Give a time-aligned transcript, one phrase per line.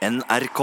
[0.00, 0.60] NRK.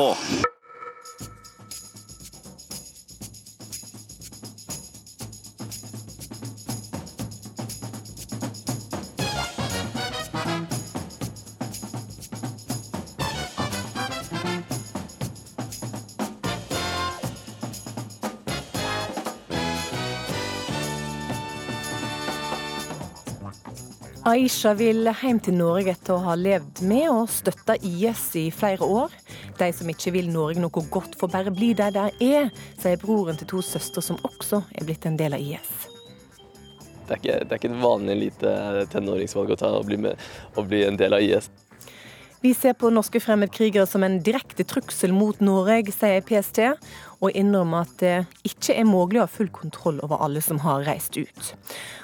[24.28, 28.82] Aisha vil hjem til Norge etter å ha levd med og støtta IS i flere
[28.82, 29.14] år.
[29.58, 33.40] De som ikke vil Norge noe godt, får bare bli der de er, sier broren
[33.40, 35.88] til to søstre som også er blitt en del av IS.
[37.08, 38.52] Det er ikke, det er ikke et vanlig lite
[38.92, 40.28] tenåringsvalg å ta å bli, med,
[40.60, 41.48] å bli en del av IS.
[42.44, 46.60] Vi ser på norske fremmedkrigere som en direkte trussel mot Norge, sier PST,
[47.22, 48.16] og innrømmer at det
[48.48, 51.54] ikke er mulig å ha full kontroll over alle som har reist ut.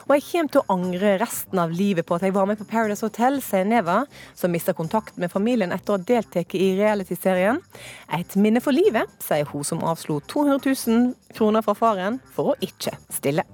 [0.08, 2.67] Og jeg kommer til å angre resten av livet på at jeg var med på
[2.67, 4.02] Paradise Hotel, sier Neva,
[4.35, 7.62] som mista kontakt med familien etter å ha deltatt i realityserien.
[8.20, 12.57] Et minne for livet, sier hun som avslo 200 000 kroner fra faren for å
[12.65, 13.48] ikke stille.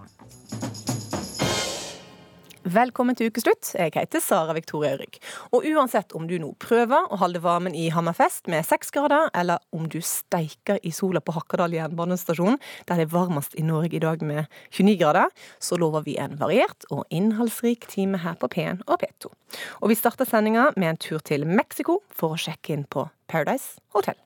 [2.69, 3.71] Velkommen til ukeslutt.
[3.73, 5.15] Jeg heter Sara Victoria Rygg.
[5.55, 9.63] Og uansett om du nå prøver å holde varmen i Hammerfest med seks grader, eller
[9.73, 14.03] om du steiker i sola på Hakkadal jernbanestasjon, der det er varmest i Norge i
[14.03, 14.45] dag med
[14.75, 19.33] 29 grader, så lover vi en variert og innholdsrik time her på P1 og P2.
[19.81, 23.81] Og vi starter sendinga med en tur til Mexico for å sjekke inn på Paradise
[23.97, 24.19] Hotel.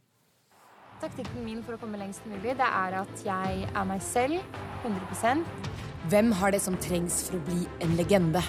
[0.99, 4.43] Taktikken min for å komme lengst mulig, det er at jeg er meg selv
[4.83, 8.41] 100 Hvem har det som trengs for å bli en legende?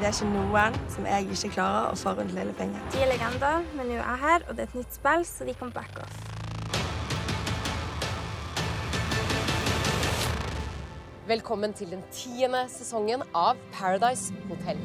[0.00, 2.80] Det er ikke noen som jeg ikke klarer å få rundt lillefinger.
[2.90, 5.46] De er legender, men nå er jeg her, og det er et nytt spill, så
[5.46, 6.16] de kan back off.
[11.30, 14.82] Velkommen til den tiende sesongen av Paradise Hotel.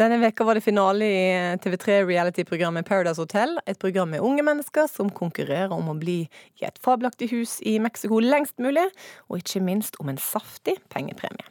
[0.00, 1.24] Denne veka var det finale i
[1.60, 3.58] TV3 reality-programmet Paradise Hotel.
[3.68, 6.22] Et program med unge mennesker som konkurrerer om å bli
[6.56, 8.86] i et fabelaktig hus i Mexico lengst mulig,
[9.28, 11.44] og ikke minst om en saftig pengepremie.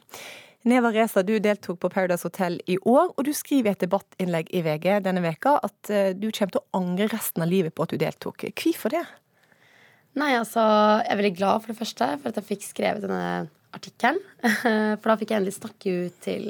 [0.66, 4.50] Neva Reza, du deltok på Paradise Hotel i år, og du skriver i et debattinnlegg
[4.50, 7.86] i VG denne veka at eh, du kommer til å angre resten av livet på
[7.86, 8.48] at du deltok.
[8.50, 9.06] Hvorfor det?
[10.18, 10.66] Nei, altså,
[11.04, 14.18] Jeg er veldig glad for det første for at jeg fikk skrevet denne artikkelen.
[14.98, 16.48] For da fikk jeg endelig snakke ut til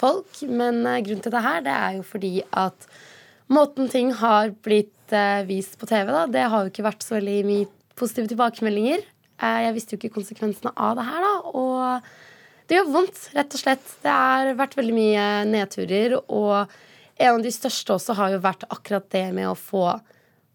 [0.00, 0.42] folk.
[0.48, 2.88] Men uh, grunnen til det her, det er jo fordi at
[3.52, 7.18] måten ting har blitt uh, vist på TV, da, det har jo ikke vært så
[7.18, 7.68] veldig mye
[7.98, 9.04] positive tilbakemeldinger.
[9.42, 11.34] Uh, jeg visste jo ikke konsekvensene av det her, da.
[11.60, 13.94] Og det gjør vondt, rett og slett.
[14.02, 16.18] Det har vært veldig mye nedturer.
[16.32, 16.56] Og
[17.20, 19.86] en av de største også har jo vært akkurat det med å få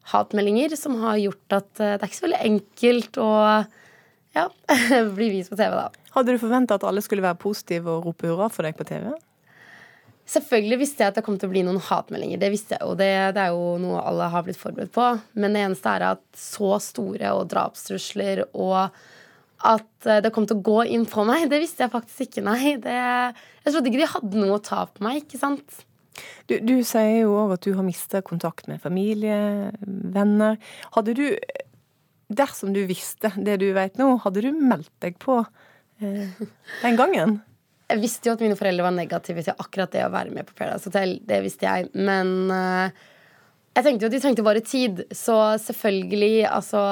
[0.09, 3.29] hatmeldinger som har gjort at det er ikke så veldig enkelt å
[4.33, 4.47] ja,
[5.17, 5.89] bli vist på TV, da.
[6.15, 9.11] Hadde du forventa at alle skulle være positive og rope hurra for deg på TV?
[10.29, 12.37] Selvfølgelig visste jeg at det kom til å bli noen hatmeldinger.
[12.41, 15.07] Det visste jeg, og det, det, er jo noe alle har blitt forberedt på.
[15.41, 18.91] Men det eneste er at så store og drapstrusler og
[19.67, 22.77] at det kom til å gå inn på meg, det visste jeg faktisk ikke, nei.
[22.79, 22.95] Det,
[23.65, 25.81] jeg trodde ikke de hadde noe å ta på meg, ikke sant.
[26.47, 30.57] Du, du sier jo òg at du har mista kontakt med familie, venner.
[30.95, 31.25] Hadde du,
[32.31, 35.41] dersom du visste det du vet nå, hadde du meldt deg på
[35.99, 36.41] eh,
[36.83, 37.39] den gangen?
[37.89, 40.57] Jeg visste jo at mine foreldre var negative til akkurat det å være med på
[40.57, 41.15] Paradise Hotel.
[41.25, 41.89] Det visste jeg.
[41.97, 42.91] Men uh,
[43.73, 45.01] jeg tenkte jo at de trengte bare tid.
[45.15, 46.83] Så selvfølgelig, altså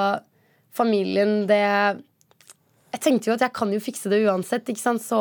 [0.78, 5.02] Familien, det Jeg tenkte jo at jeg kan jo fikse det uansett, ikke sant.
[5.04, 5.18] Så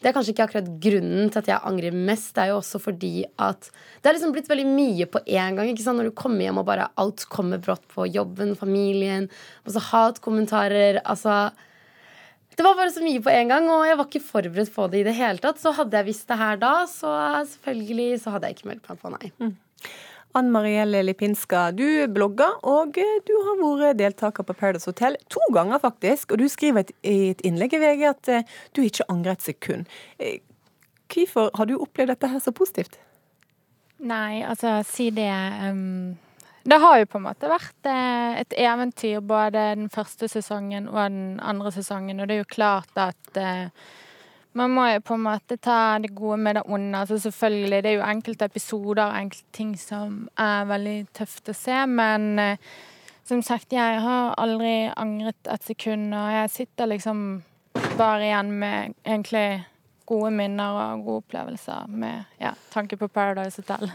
[0.00, 2.32] det er kanskje ikke akkurat grunnen til at jeg angrer mest.
[2.34, 5.70] Det er jo også fordi at det har liksom blitt veldig mye på én gang.
[5.70, 6.00] ikke sant?
[6.00, 9.30] Når du kommer hjem og bare alt kommer brått på jobben, familien,
[9.64, 11.00] så hatkommentarer.
[11.04, 11.54] altså
[12.56, 15.02] det var bare så mye på en gang, og jeg var ikke forberedt på det
[15.02, 15.60] i det hele tatt.
[15.62, 17.12] Så hadde jeg visst det her da, så
[17.50, 19.30] selvfølgelig så hadde jeg ikke meldt meg på, nei.
[19.42, 19.54] Mm.
[20.34, 25.78] Ann Marielle Lipinska, du blogger, og du har vært deltaker på Paradise Hotel to ganger,
[25.82, 26.34] faktisk.
[26.34, 29.86] Og du skriver i et innlegg i VG at eh, du ikke angrer et sekund.
[30.18, 30.40] Eh,
[31.06, 32.98] hvorfor har du opplevd dette her så positivt?
[34.02, 35.30] Nei, altså, si det
[35.70, 36.16] um
[36.64, 40.96] det har jo på en måte vært eh, et eventyr både den første sesongen og
[41.02, 43.68] den andre sesongen, og det er jo klart at eh,
[44.56, 46.98] man må jo på en måte ta det gode med det onde.
[46.98, 51.56] Altså selvfølgelig, Det er jo enkelte episoder og enkelte ting som er veldig tøft å
[51.58, 52.72] se, men eh,
[53.24, 57.42] som sagt, jeg har aldri angret et sekund, og jeg sitter liksom
[57.98, 59.64] bare igjen med egentlig
[60.06, 63.90] gode minner og gode opplevelser med ja, tanke på Paradise Hotel.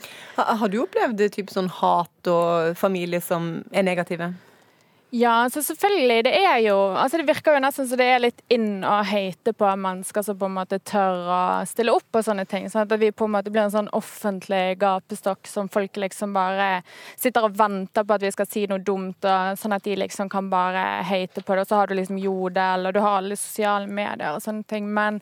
[0.36, 4.32] Har du opplevd type sånn hat og familie som er negative?
[5.14, 6.24] Ja, så selvfølgelig.
[6.24, 9.52] Det er jo altså Det virker jo nesten som det er litt inn å hate
[9.52, 12.70] på mennesker som på en måte tør å stille opp på sånne ting.
[12.72, 16.70] Sånn at vi på en måte blir en sånn offentlig gapestokk som folk liksom bare
[17.20, 20.32] sitter og venter på at vi skal si noe dumt, og sånn at de liksom
[20.32, 21.66] kan bare hate på det.
[21.66, 24.88] Og så har du liksom Jodel, og du har alle sosiale medier og sånne ting.
[24.96, 25.20] Men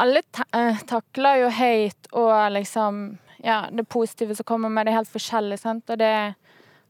[0.00, 0.24] alle
[0.56, 5.12] eh, takler jo hate og liksom ja, det positive som kommer med det, er helt
[5.12, 5.58] forskjellig.
[5.60, 5.90] sant?
[5.90, 6.14] Og det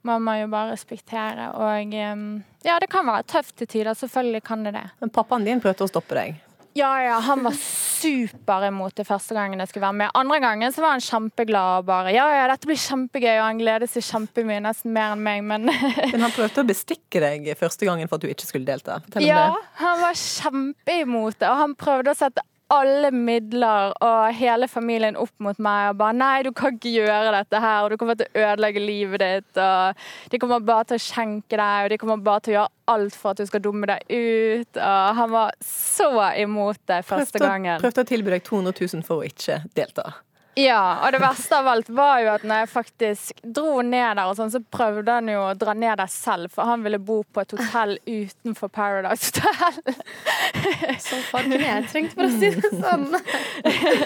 [0.06, 1.50] må man jo bare respektere.
[1.56, 3.94] Og ja, det kan være tøft til tider.
[3.94, 4.86] Selvfølgelig kan det det.
[5.00, 6.38] Men pappaen din prøvde å stoppe deg?
[6.78, 10.12] Ja, ja, han var super imot det første gangen jeg skulle være med.
[10.14, 13.58] Andre gangen så var han kjempeglad og bare ja, ja, dette blir kjempegøy, og han
[13.58, 15.66] gleder seg kjempemye, nesten mer enn meg, men
[16.14, 19.00] Men han prøvde å bestikke deg første gangen for at du ikke skulle delta?
[19.02, 19.66] Fortell ja, om det.
[19.66, 25.18] Ja, han var kjempeimot det, og han prøvde å sette alle midler og hele familien
[25.18, 28.18] opp mot meg og bare Nei, du kan ikke gjøre dette her, og du kommer
[28.18, 31.98] til å ødelegge livet ditt, og de kommer bare til å skjenke deg, og de
[32.02, 34.80] kommer bare til å gjøre alt for at du skal dumme deg ut.
[34.80, 36.10] Og han var så
[36.42, 37.82] imot det første prøvde, gangen.
[37.82, 40.10] Prøvde å tilby deg 200 000 for å ikke delta.
[40.58, 44.24] Ja, og det verste av alt var jo at når jeg faktisk dro ned der,
[44.26, 47.20] og sånn, så prøvde han jo å dra ned der selv, for han ville bo
[47.22, 49.94] på et hotell utenfor Paradise Hotel.
[51.06, 53.06] Så far kunne jeg trengt, for å si det sånn.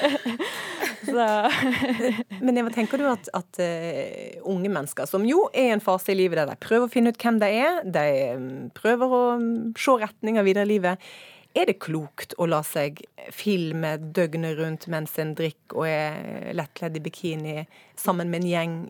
[1.09, 1.29] så.
[2.45, 6.13] Men Eva, tenker du at, at uh, unge mennesker, som jo er i en fase
[6.13, 9.23] i livet der de prøver å finne ut hvem de er, de um, prøver å
[9.41, 9.49] um,
[9.81, 11.15] se retninger videre i livet,
[11.55, 13.05] er det klokt å la seg
[13.35, 17.59] filme døgnet rundt mens en drikker og er lettkledd i bikini
[18.01, 18.81] sammen med en gjeng?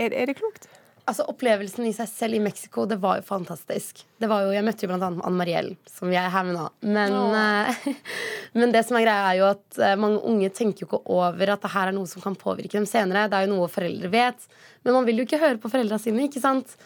[0.00, 0.70] Er, er det klokt?
[1.10, 4.04] Altså Opplevelsen i seg selv i Mexico, det var jo fantastisk.
[4.22, 6.54] Det var jo, Jeg møtte jo blant annet Ann Mariell, som vi er her med
[6.54, 6.68] nå.
[6.94, 7.88] Men, uh,
[8.58, 11.56] men, det som er greia, er jo at uh, mange unge tenker jo ikke over
[11.56, 13.26] at det her er noe som kan påvirke dem senere.
[13.28, 14.46] Det er jo noe foreldre vet.
[14.86, 16.76] Men man vil jo ikke høre på foreldra sine, ikke sant?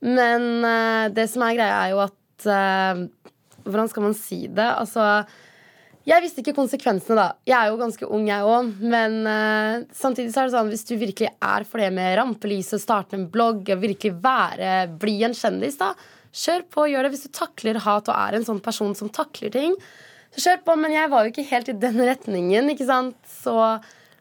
[0.00, 2.50] Men uh, det som er greia, er jo at
[3.66, 4.70] hvordan skal man si det?
[4.70, 5.26] Altså
[6.06, 7.26] jeg visste ikke konsekvensene, da.
[7.48, 8.68] Jeg er jo ganske ung, jeg òg.
[8.78, 12.78] Men uh, samtidig så er det sånn hvis du virkelig er for det med rampelyset,
[12.78, 15.90] starte en blogg, virkelig være, bli en kjendis, da,
[16.30, 17.12] kjør på, gjør det.
[17.16, 19.74] Hvis du takler hat og er en sånn person som takler ting,
[20.30, 20.78] så kjør på.
[20.84, 23.18] Men jeg var jo ikke helt i den retningen, ikke sant.
[23.42, 23.56] Så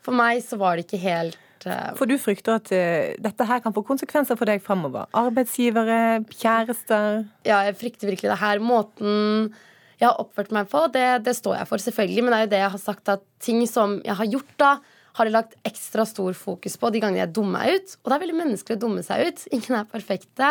[0.05, 1.37] for meg så var det ikke helt
[1.69, 1.93] uh...
[1.99, 5.07] For du frykter at uh, dette her kan få konsekvenser for deg framover?
[5.17, 7.23] Arbeidsgivere, kjærester?
[7.47, 8.61] Ja, jeg frykter virkelig det her.
[8.63, 9.53] Måten
[9.95, 12.25] jeg har oppført meg på, det, det, står jeg for, selvfølgelig.
[12.25, 14.71] Men det er jo det jeg har sagt, at ting som jeg har gjort da,
[15.15, 17.95] har jeg lagt ekstra stor fokus på de gangene jeg dummer meg ut.
[18.01, 19.45] Og det er veldig menneskelig å dumme seg ut.
[19.55, 20.49] Ingen er perfekte.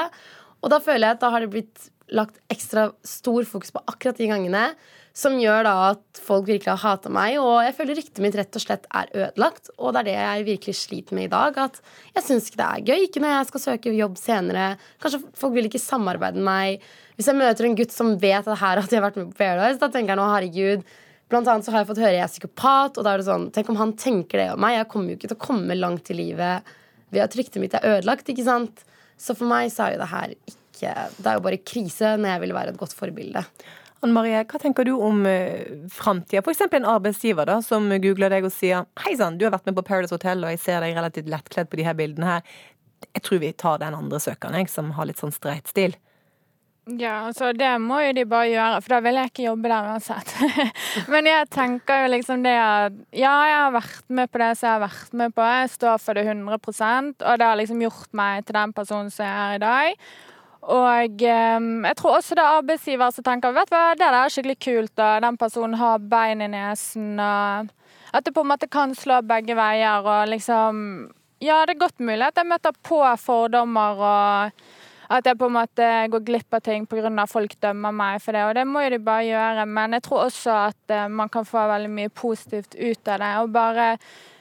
[0.64, 4.20] Og da føler jeg at da har det blitt lagt ekstra stor fokus på akkurat
[4.20, 4.64] de gangene.
[5.14, 8.56] Som gjør da at folk virkelig har hata meg, og jeg føler ryktet mitt rett
[8.58, 9.70] og slett er ødelagt.
[9.78, 11.60] Og det er det jeg virkelig sliter med i dag.
[11.68, 11.78] At
[12.16, 13.04] jeg syns ikke det er gøy.
[13.06, 14.66] Ikke når jeg skal søke jobb senere.
[15.04, 16.88] Kanskje folk vil ikke samarbeide med meg.
[17.14, 19.38] Hvis jeg møter en gutt som vet det her at jeg har vært med på
[19.38, 20.82] Paradise, da tenker jeg nå herregud.
[21.30, 23.46] Blant annet så har jeg fått høre jeg er psykopat, og da er det sånn
[23.54, 24.80] Tenk om han tenker det om meg.
[24.80, 26.74] Jeg kommer jo ikke til å komme langt i livet
[27.14, 28.82] ved at ryktet mitt er ødelagt, ikke sant.
[29.14, 32.32] Så for meg så er jo det her ikke Det er jo bare krise når
[32.32, 33.44] jeg vil være et godt forbilde.
[34.04, 36.42] Anne Marie, hva tenker du om uh, framtida?
[36.44, 36.66] F.eks.
[36.76, 39.86] en arbeidsgiver da, som googler deg og sier Hei sann, du har vært med på
[39.88, 42.56] Paradise Hotel, og jeg ser deg relativt lettkledd på de her bildene her.
[43.14, 45.96] Jeg tror vi tar den andre søkeren, jeg, som har litt sånn streit stil.
[46.84, 49.86] Ja, altså det må jo de bare gjøre, for da vil jeg ikke jobbe der
[49.94, 50.34] uansett.
[51.12, 54.68] Men jeg tenker jo liksom det at ja, jeg har vært med på det som
[54.68, 58.12] jeg har vært med på, jeg står for det 100% og det har liksom gjort
[58.20, 60.04] meg til den personen som jeg er i dag.
[60.64, 64.56] Og um, jeg tror også det er arbeidsgiver som tenker vet du det er skikkelig
[64.64, 67.18] kult, og den personen har bein i nesen.
[67.20, 67.68] og
[68.14, 70.00] At det på en måte kan slå begge veier.
[70.00, 74.52] og liksom Ja, det er godt mulig at jeg møter på fordommer og
[75.10, 77.22] at jeg på en måte går glipp av ting pga.
[77.22, 78.44] at folk dømmer meg for det.
[78.44, 79.66] Og det må jo de bare gjøre.
[79.66, 83.32] Men jeg tror også at uh, man kan få veldig mye positivt ut av det.
[83.42, 83.98] Og bare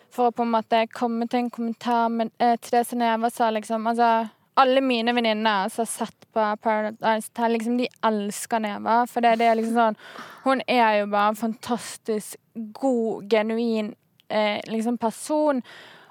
[0.10, 3.30] for å på en måte komme til en kommentar med, uh, til det som Eva
[3.30, 3.88] sa, liksom.
[3.88, 9.08] altså alle mine venninner som har sett på Paradise Hotel, liksom, de elsker Neva.
[9.10, 10.00] For det, det, er liksom sånn
[10.44, 13.94] Hun er jo bare en fantastisk god, genuin
[14.30, 15.62] eh, liksom person.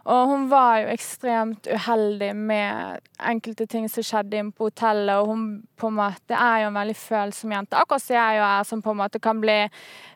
[0.04, 5.14] Og hun var jo ekstremt uheldig med enkelte ting som skjedde inne på hotellet.
[5.20, 5.44] Og hun
[5.78, 8.82] på en måte er jo en veldig følsom jente, akkurat som jeg jo er, som
[8.82, 9.58] på en måte kan bli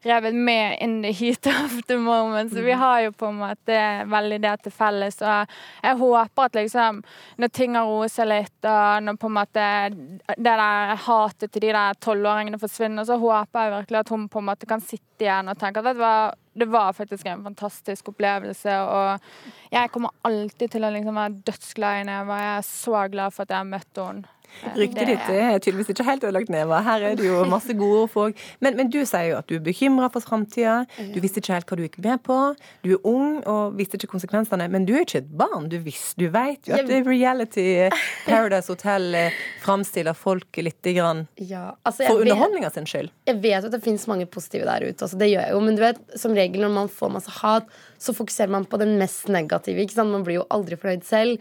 [0.07, 2.53] revet med in the heat of the moment.
[2.53, 2.81] Så vi mm.
[2.81, 5.21] har jo på en måte veldig det til felles.
[5.23, 7.03] Og jeg håper at liksom,
[7.39, 9.69] når ting har roet seg litt, og når på en måte
[10.37, 14.43] det der hatet til de der tolvåringene forsvinner, så håper jeg virkelig at hun på
[14.43, 18.11] en måte kan sitte igjen og tenke at det var, det var faktisk en fantastisk
[18.13, 18.79] opplevelse.
[18.83, 22.41] Og jeg kommer alltid til å liksom være dødsglad i Neva.
[22.43, 24.36] Jeg er så glad for at jeg har møtt henne.
[24.77, 26.81] Ryktet ditt er tydeligvis ikke helt ødelagt, Neva.
[26.87, 28.33] Her er det jo masse gode ord for
[28.65, 30.79] men, men, du sier jo at du er bekymra for framtida.
[31.15, 32.39] Du visste ikke helt hva du gikk med på.
[32.85, 34.69] Du er ung og visste ikke konsekvensene.
[34.73, 35.69] Men du er ikke et barn.
[35.73, 37.67] Du, visste, du vet jo at reality
[38.27, 43.11] Paradise Hotel eh, framstiller folk litt grann ja, altså for underholdninga sin skyld.
[43.29, 44.99] Jeg vet jo at det finnes mange positive der ute.
[45.03, 45.63] Altså det gjør jeg jo.
[45.67, 48.89] Men du vet, som regel når man får masse hat, så fokuserer man på det
[48.99, 49.87] mest negative.
[50.07, 51.41] Man blir jo aldri fornøyd selv.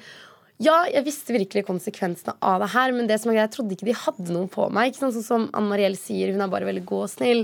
[0.63, 3.75] Ja, jeg visste virkelig konsekvensene av det her, men det som er greit, jeg trodde
[3.75, 4.91] ikke de hadde noen på meg.
[4.91, 5.17] Ikke sant?
[5.17, 7.43] Sånn som Anne Mariell sier, hun er bare veldig god og snill.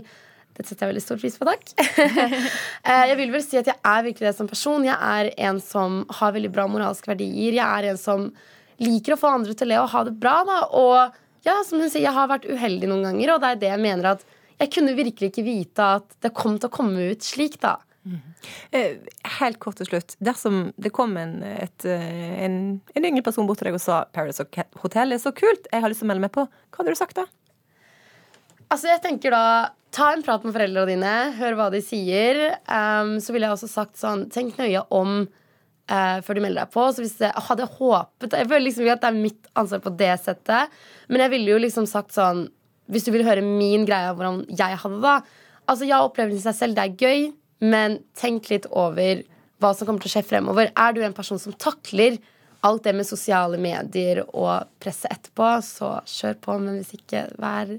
[0.56, 1.74] Det setter jeg veldig stor pris på, takk.
[2.82, 4.86] Eh, jeg vil vel si at jeg er virkelig det som person.
[4.88, 7.53] Jeg er en som har veldig bra moralske verdier.
[7.60, 8.25] Jeg er en som
[8.82, 10.39] liker å få andre til å le og ha det bra.
[10.48, 10.58] Da.
[10.80, 13.72] Og ja, som hun sier, jeg har vært uheldig noen ganger, og det er det
[13.74, 14.25] jeg mener at
[14.62, 17.77] jeg kunne virkelig ikke vite at det kom til å komme ut slik, da.
[18.01, 18.22] Mm.
[19.38, 20.15] Helt kort til slutt.
[20.24, 22.55] Dersom det kom en, et, eh, en,
[22.96, 24.48] en yngre person bort til deg og sa Paradise
[24.81, 27.00] Hotel er så kult, jeg har lyst til å melde meg på, hva hadde du
[27.00, 27.27] sagt da?
[28.72, 29.46] Altså, jeg tenker da
[29.91, 32.38] Ta en prat med foreldrene dine, hør hva de sier.
[32.63, 36.72] Um, så ville jeg også sagt sånn Tenk nøye om uh, før du melder deg
[36.72, 36.86] på.
[36.96, 40.13] Så hvis jeg hadde håpet Jeg føler liksom at det er mitt ansvar på det
[40.24, 40.72] settet.
[41.12, 42.46] Men jeg ville jo liksom sagt sånn
[42.88, 45.43] Hvis du vil høre min greie av hvordan jeg hadde det, da.
[45.67, 47.27] Altså, ja, opplevelsen i seg selv, det er gøy.
[47.62, 49.24] Men tenk litt over
[49.62, 50.72] hva som kommer til å skje fremover.
[50.74, 52.18] Er du en person som takler
[52.65, 56.58] alt det med sosiale medier og presset etterpå, så kjør på.
[56.62, 57.75] Men hvis ikke, vær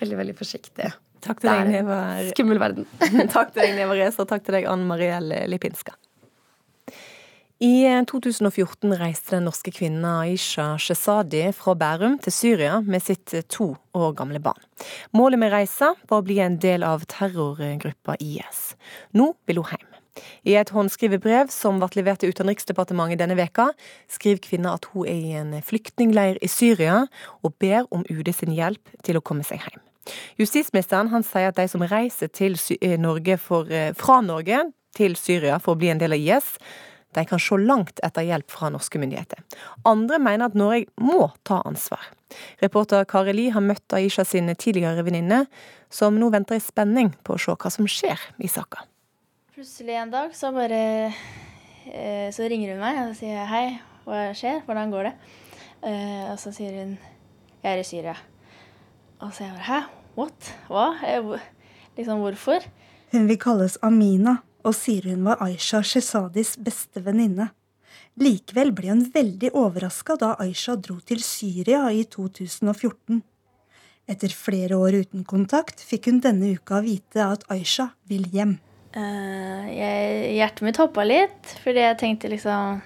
[0.00, 0.90] veldig, veldig forsiktig.
[1.24, 2.00] Takk til deg, Neva.
[2.30, 2.88] Skummel verden.
[3.34, 5.96] takk til deg, Neva Reza, takk til deg, Ann Mariell Lipinska.
[7.56, 13.70] I 2014 reiste den norske kvinnen Aisha Shezadi fra Bærum til Syria med sitt to
[13.96, 14.60] år gamle barn.
[15.16, 18.74] Målet med reisa var å bli en del av terrorgruppa IS.
[19.16, 19.94] Nå vil hun hjem.
[20.44, 23.70] I et håndskrivebrev som ble levert til Utenriksdepartementet denne veka,
[24.12, 27.06] skriver kvinna at hun er i en flyktningleir i Syria,
[27.40, 29.80] og ber om UD sin hjelp til å komme seg hjem.
[30.36, 34.60] Justisministeren han sier at de som reiser eh, Norge for, eh, fra Norge
[34.96, 36.52] til Syria for å bli en del av IS,
[37.16, 39.40] de kan se langt etter hjelp fra norske myndigheter.
[39.88, 42.04] Andre mener at Norge må ta ansvar.
[42.60, 45.46] Reporter Kari Li har møtt Aisha sin tidligere venninne,
[45.88, 48.84] som nå venter i spenning på å se hva som skjer i saka.
[49.56, 50.78] Plutselig en dag så bare
[51.88, 55.14] eh, Så ringer hun meg og sier hei, hva skjer, hvordan går det?
[55.86, 56.96] Eh, og så sier hun
[57.62, 58.16] jeg er i Syria.
[59.24, 59.78] Og så jeg bare hæ,
[60.18, 61.38] what, hva,
[61.96, 62.66] liksom hvorfor?
[63.14, 67.50] Hun vil kalles Amina og sier hun var Aisha Shezadis beste venninne.
[68.20, 73.20] Likevel ble hun veldig overraska da Aisha dro til Syria i 2014.
[74.06, 78.56] Etter flere år uten kontakt fikk hun denne uka vite at Aisha vil hjem.
[78.96, 82.78] Uh, jeg, hjertet mitt hoppa litt, fordi jeg tenkte liksom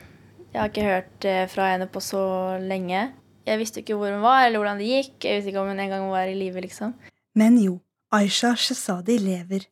[0.50, 2.22] Jeg har ikke hørt fra henne på så
[2.58, 3.04] lenge.
[3.46, 5.14] Jeg visste ikke hvor hun var, eller hvordan det gikk.
[5.22, 6.96] Jeg visste ikke om hun engang var i live, liksom.
[7.38, 7.76] Men jo,
[8.10, 9.68] Aisha Shezadi lever.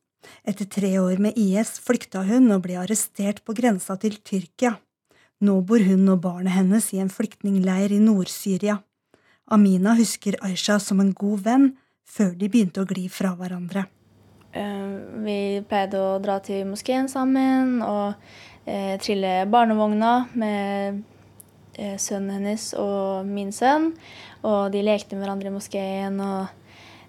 [0.49, 4.77] Etter tre år med IS flykta hun og ble arrestert på grensa til Tyrkia.
[5.45, 8.81] Nå bor hun og barnet hennes i en flyktningleir i Nord-Syria.
[9.47, 11.69] Amina husker Aisha som en god venn
[12.09, 13.87] før de begynte å gli fra hverandre.
[14.53, 14.91] Eh,
[15.25, 18.17] vi pleide å dra til moskeen sammen og
[18.65, 21.03] eh, trille barnevogna med
[21.77, 23.93] eh, sønnen hennes og min sønn.
[24.43, 26.21] Og de lekte med hverandre i moskeen.
[26.21, 26.58] og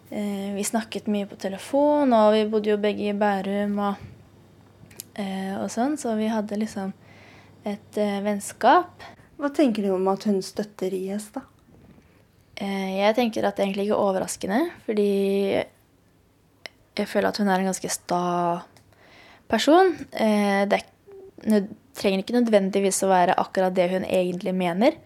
[0.09, 4.01] vi snakket mye på telefon, og vi bodde jo begge i Bærum og,
[5.13, 6.93] eh, og sånn, så vi hadde liksom
[7.69, 9.05] et eh, vennskap.
[9.39, 11.45] Hva tenker du om at hun støtter IS, da?
[12.59, 15.11] jeg tenker at det egentlig ikke er overraskende, fordi
[15.55, 18.25] jeg føler at hun er en ganske sta
[19.47, 19.93] person.
[20.11, 20.81] det
[21.95, 24.97] trenger ikke nødvendigvis å være akkurat det hun egentlig mener.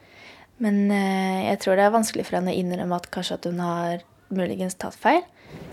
[0.57, 4.01] Men jeg tror det er vanskelig for henne å innrømme at kanskje at hun har
[4.35, 5.23] muligens tatt feil.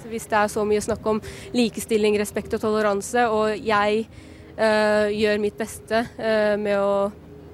[0.02, 1.23] Så hvis det er så mye snakk om
[1.57, 4.05] likestilling, respekt og toleranse, og jeg
[4.57, 6.95] øh, gjør mitt beste øh, med å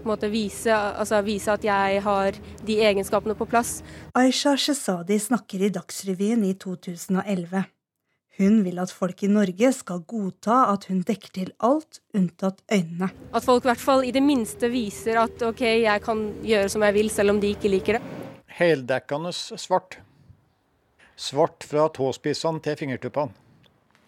[0.07, 2.37] måte, vise, altså, vise, at jeg har
[2.67, 3.81] de egenskapene på plass
[4.15, 7.65] Aisha Shesadi snakker i Dagsrevyen i 2011.
[8.37, 13.09] Hun vil at folk i Norge skal godta at hun dekker til alt unntatt øynene.
[13.33, 16.85] At folk i hvert fall i det minste viser at OK, jeg kan gjøre som
[16.85, 18.03] jeg vil, selv om de ikke liker det.
[18.59, 19.99] Heldekkende svart.
[21.17, 23.33] Svart fra tåspissene til fingertuppene.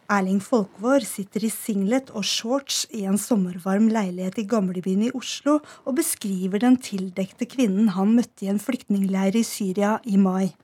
[0.08, 5.58] Erling Folkvår sitter i singlet og shorts i en sommervarm leilighet i gamlebyen i Oslo
[5.84, 10.54] og beskriver den tildekte kvinnen han møtte i en flyktningleir i Syria i mai.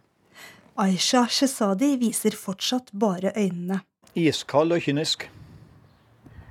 [0.80, 3.82] Aisha Shesadi viser fortsatt bare øynene.
[4.16, 5.28] Iskald og kynisk.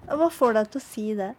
[0.06, 1.32] Hva får deg til å si det?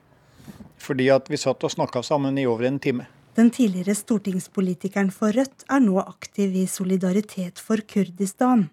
[0.83, 3.07] Fordi at vi satt og snakka sammen i over en time.
[3.35, 8.69] Den tidligere stortingspolitikeren for Rødt er nå aktiv i Solidaritet for Kurdistan.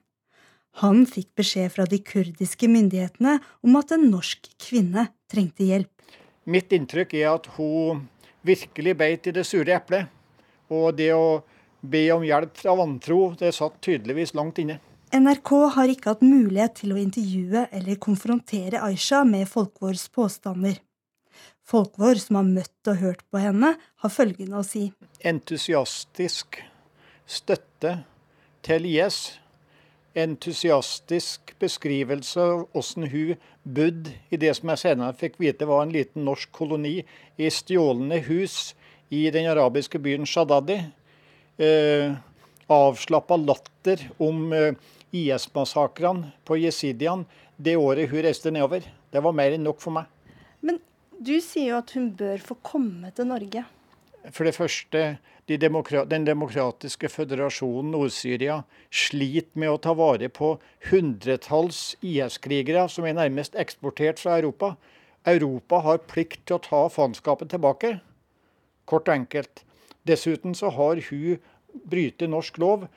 [0.79, 5.89] Han fikk beskjed fra de kurdiske myndighetene om at en norsk kvinne trengte hjelp.
[6.45, 8.05] Mitt inntrykk er at hun
[8.45, 10.05] virkelig beit i det sure eplet.
[10.71, 11.41] Og det å
[11.81, 14.77] be om hjelp fra vantro, det satt tydeligvis langt inne.
[15.11, 20.77] NRK har ikke hatt mulighet til å intervjue eller konfrontere Aisha med Folkvårs påstander.
[21.71, 24.89] Folkvår, som har møtt og hørt på henne, har følgende å si.
[25.23, 26.59] Entusiastisk
[27.29, 28.01] støtte
[28.65, 29.21] til IS
[30.17, 35.93] entusiastisk beskrivelse av hvordan hun bodde i det som jeg senere fikk vite var en
[35.93, 36.97] liten norsk koloni
[37.39, 38.73] i stjålne hus
[39.11, 40.79] i den arabiske byen Shadadi.
[41.61, 42.11] Eh,
[42.71, 44.75] Avslappa latter om eh,
[45.11, 48.83] IS-massakrene på jesidiene det året hun reiste nedover.
[49.11, 50.07] Det var mer enn nok for meg.
[51.21, 53.61] Du sier jo at hun bør få komme til Norge.
[54.33, 55.01] For det første,
[55.45, 58.55] de demokra den demokratiske føderasjonen Nord-Syria
[58.89, 60.55] sliter med å ta vare på
[60.89, 64.71] hundretalls IS-krigere som er nærmest eksportert fra Europa.
[65.29, 67.93] Europa har plikt til å ta faenskapet tilbake.
[68.89, 69.61] Kort og enkelt.
[70.09, 71.37] Dessuten så har hun
[71.85, 72.89] brytet norsk lov.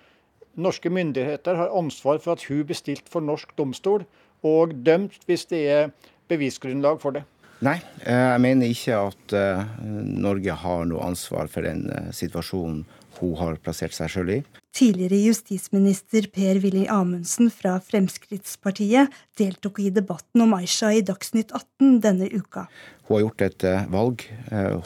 [0.57, 4.09] Norske myndigheter har ansvar for at hun blir for norsk domstol
[4.40, 5.95] og dømt hvis det er
[6.33, 7.26] bevisgrunnlag for det.
[7.62, 12.82] Nei, eh, jeg mener ikke at eh, Norge har noe ansvar for den eh, situasjonen
[13.20, 14.38] hun har plassert seg sjøl i.
[14.75, 22.26] Tidligere justisminister Per-Willy Amundsen fra Fremskrittspartiet deltok i debatten om Aisha i Dagsnytt 18 denne
[22.32, 22.66] uka.
[23.06, 24.25] Hun har gjort et valg.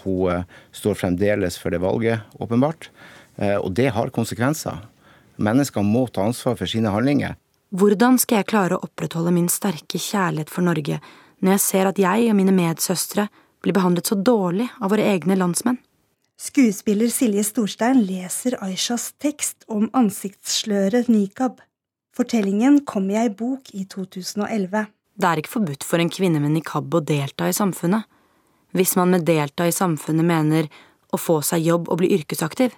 [0.02, 0.44] Hun
[0.76, 2.90] står fremdeles for det valget, åpenbart.
[3.62, 4.82] Og det har konsekvenser.
[5.40, 7.38] Mennesker må ta ansvar for sine handlinger.
[7.72, 11.00] Hvordan skal jeg klare å opprettholde min sterke kjærlighet for Norge
[11.42, 13.28] når jeg ser at jeg og mine medsøstre
[13.62, 15.78] blir behandlet så dårlig av våre egne landsmenn.
[16.38, 21.59] Skuespiller Silje Storstein leser Aishas tekst om ansiktssløret nikab.
[22.14, 24.87] Fortellingen kom i ei bok i 2011.
[25.18, 28.07] Det er ikke forbudt for en kvinne med nikab å delta i samfunnet.
[28.71, 30.68] Hvis man med delta i samfunnet mener
[31.11, 32.75] å få seg jobb og bli yrkesaktiv.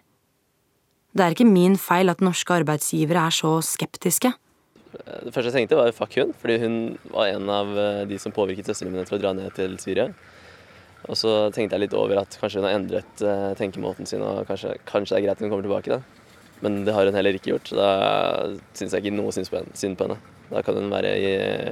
[1.13, 4.31] Det er ikke min feil at norske arbeidsgivere er så skeptiske.
[4.91, 6.77] Det første jeg tenkte, var fuck hun, fordi hun
[7.13, 10.09] var en av eh, de som påvirket søstrene mine til å dra ned til Syria.
[11.09, 14.43] Og så tenkte jeg litt over at kanskje hun har endret uh, tenkemåten sin, og
[14.51, 15.97] kanskje, kanskje, det er greit at hun kommer tilbake.
[15.97, 16.03] da.
[16.61, 17.89] Men det har hun heller ikke gjort, så da
[18.77, 20.19] syns jeg ikke noe synd på, henne.
[20.51, 21.31] Da kan hun være i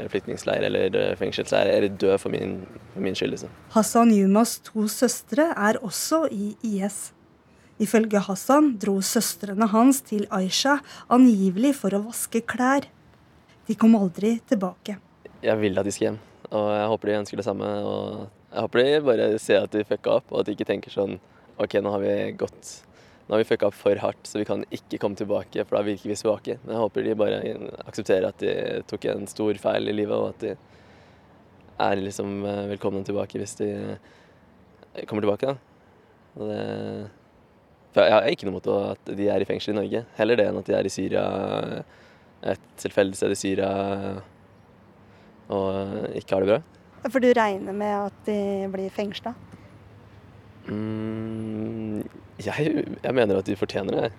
[0.08, 2.62] flyktningsleir eller fengselsleir eller dø for min,
[2.94, 3.34] for min skyld.
[3.34, 3.52] Liksom.
[3.74, 7.10] Hassan Yumas to søstre er også i IS.
[7.82, 10.78] Ifølge Hassan dro søstrene hans til Aisha
[11.14, 12.88] angivelig for å vaske klær.
[13.68, 14.96] De kom aldri tilbake.
[15.44, 17.68] Jeg vil at de skal hjem, og jeg håper de ønsker det samme.
[17.84, 20.94] og Jeg håper de bare ser at de fucka opp, og at de ikke tenker
[20.94, 21.18] sånn
[21.60, 22.78] OK, nå har vi gått
[23.28, 25.84] nå har vi fucka opp for hardt, så vi kan ikke komme tilbake, for da
[25.84, 26.54] virker vi svake.
[26.62, 27.40] Men jeg håper de bare
[27.84, 28.54] aksepterer at de
[28.88, 30.54] tok en stor feil i livet, og at de
[31.84, 33.68] er liksom eh, velkomne tilbake hvis de
[35.04, 35.52] kommer tilbake.
[35.52, 35.58] da.
[36.38, 37.10] Det,
[37.92, 40.04] for jeg har ikke noe mot at de er i fengsel i Norge.
[40.16, 41.26] Heller det enn at de er i Syria
[42.46, 43.70] et tilfeldig sted i Syria
[45.48, 46.60] og ikke har det bra.
[47.08, 48.40] For du regner med at de
[48.72, 49.32] blir fengsla?
[50.68, 52.02] Mm,
[52.42, 52.72] jeg,
[53.02, 54.10] jeg, mener at de fortjener det.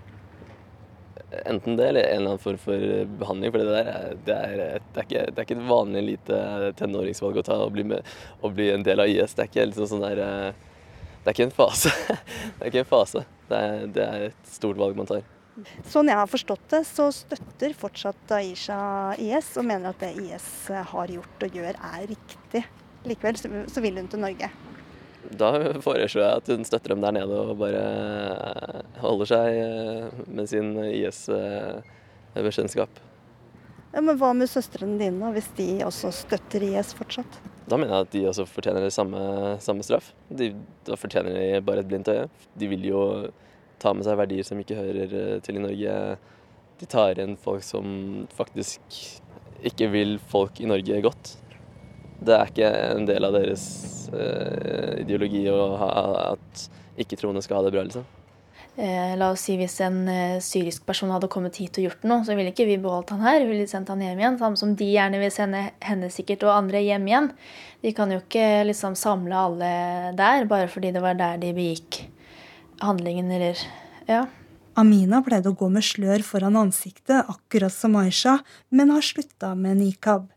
[1.46, 2.86] Enten det eller en eller annen form for
[3.22, 3.54] behandling.
[3.54, 6.40] For det der det er, det er, ikke, det er ikke, et vanlig lite
[6.80, 9.38] tenåringsvalg å ta og bli, med, og bli en del av IS.
[9.38, 11.94] Det er ikke liksom sånn der Det er ikke en fase.
[12.56, 13.28] Det er ikke en fase.
[13.50, 15.28] Det er, det er et stort valg man tar.
[15.90, 18.80] Sånn jeg har forstått det, så støtter fortsatt Aisha
[19.20, 20.48] IS, og mener at det IS
[20.94, 22.64] har gjort og gjør er riktig.
[23.08, 24.48] Likevel så vil hun til Norge.
[25.40, 25.48] Da
[25.84, 27.84] foreslår jeg at hun støtter dem der nede og bare
[29.04, 32.92] holder seg eh, med sin IS-bekjentskap.
[33.90, 37.32] Ja, men hva med søstrene dine, hvis de også støtter IS fortsatt?
[37.70, 39.20] Da mener jeg at de også fortjener samme,
[39.62, 40.08] samme straff.
[40.30, 40.56] De,
[40.88, 42.30] da fortjener de bare et blindt øye.
[42.58, 43.02] De vil jo
[43.82, 45.96] tar med seg verdier som ikke hører eh, til i Norge.
[46.80, 49.02] De tar igjen folk som faktisk
[49.68, 51.34] ikke vil folk i Norge godt.
[52.20, 53.66] Det er ikke en del av deres
[54.12, 55.90] uh, ideologi ha,
[56.34, 56.64] at
[57.00, 58.08] ikke-troende skal ha det bra, liksom.
[58.80, 62.24] Eh, la oss si Hvis en eh, syrisk person hadde kommet hit og gjort noe,
[62.24, 63.42] så ville ikke vi beholdt han her.
[63.44, 64.38] Vi ville sendt han hjem igjen.
[64.40, 67.28] Samme som de gjerne vil sende henne sikkert og andre hjem igjen.
[67.84, 69.74] De kan jo ikke liksom samle alle
[70.16, 72.06] der bare fordi det var der de begikk
[72.84, 73.60] handlingen, eller
[74.10, 74.26] ja.
[74.80, 78.40] Amina pleide å gå med slør foran ansiktet, akkurat som Aisha,
[78.70, 80.30] men har slutta med nikab.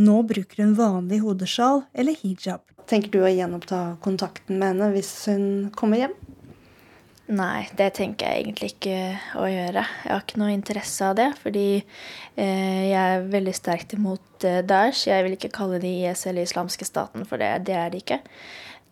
[0.00, 2.64] Nå bruker hun vanlig hodesjal eller hijab.
[2.90, 5.44] Tenker du å gjenoppta kontakten med henne hvis hun
[5.76, 6.16] kommer hjem?
[7.24, 8.96] Nei, det tenker jeg egentlig ikke
[9.40, 9.84] å gjøre.
[10.04, 14.60] Jeg har ikke noe interesse av det, fordi eh, jeg er veldig sterkt imot eh,
[14.66, 15.06] Daesh.
[15.08, 18.20] Jeg vil ikke kalle de IS eller islamske staten, for det, det er de ikke.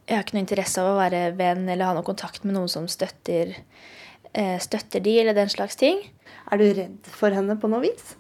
[0.09, 2.71] Jeg har ikke noe interesse av å være venn eller ha noe kontakt med noen
[2.71, 3.55] som støtter,
[4.35, 6.03] eh, støtter de, eller den slags ting.
[6.51, 8.17] Er du redd for henne på noe vis?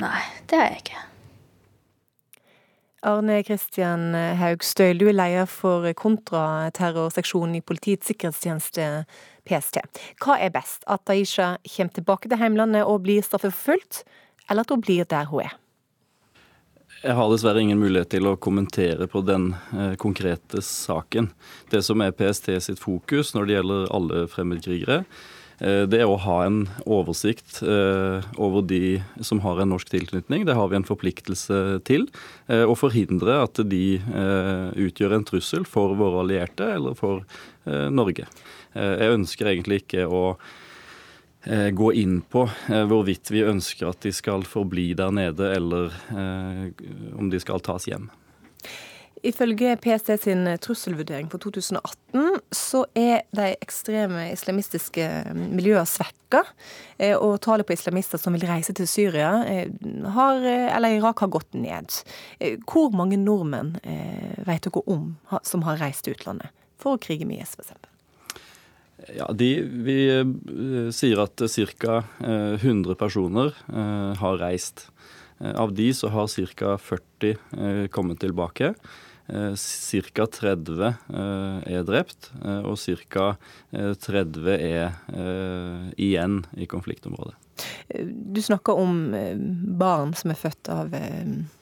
[0.00, 1.06] Nei, det er jeg ikke.
[3.00, 8.88] Arne Kristian Haugstøyl, du er leder for kontraterrorseksjonen i Politiets sikkerhetstjeneste,
[9.48, 9.80] PST.
[10.20, 14.04] Hva er best, at Aisha kommer tilbake til heimlandet og blir straffeforfulgt,
[14.50, 15.56] eller at hun blir der hun er?
[17.00, 21.30] Jeg har dessverre ingen mulighet til å kommentere på den eh, konkrete saken.
[21.72, 25.04] Det som er PST sitt fokus når det gjelder alle fremmedkrigere,
[25.60, 30.56] Eh, det å ha en oversikt eh, over de som har en norsk tilknytning, det
[30.56, 32.06] har vi en forpliktelse til.
[32.48, 34.00] Eh, å forhindre at de
[34.80, 37.24] utgjør en trussel for våre allierte eller for
[37.66, 38.24] Norge.
[38.74, 40.22] Jeg ønsker egentlig ikke å
[41.48, 45.94] gå inn på hvorvidt vi ønsker at de skal forbli der nede, eller
[47.16, 48.10] om de skal tas hjem.
[49.22, 55.04] Ifølge PST sin trusselvurdering for 2018 så er de ekstreme islamistiske
[55.36, 56.42] miljøene svekka.
[56.96, 59.68] Eh, og tallet på islamister som vil reise til Syria eh,
[60.16, 62.00] har, eller Irak har gått ned.
[62.40, 63.76] Eh, hvor mange nordmenn
[64.46, 65.12] vet dere om
[65.44, 66.48] som har reist til utlandet
[66.80, 67.89] for å krige med IS, f.eks.?
[69.16, 69.50] Ja, de,
[69.86, 69.98] Vi
[70.92, 72.00] sier at ca.
[72.20, 73.54] 100 personer
[74.20, 74.88] har reist.
[75.40, 76.74] Av de så har ca.
[76.76, 78.74] 40 kommet tilbake.
[79.30, 80.26] Ca.
[80.26, 80.94] 30
[81.70, 83.36] er drept, eh, og ca.
[83.70, 87.36] 30 er eh, igjen i konfliktområdet.
[88.10, 89.36] Du snakker om eh,
[89.78, 90.90] barn som er født av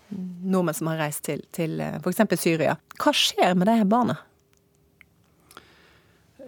[0.09, 2.25] nordmenn som har reist til, til f.eks.
[2.41, 2.79] Syria.
[2.97, 4.17] Hva skjer med de barna?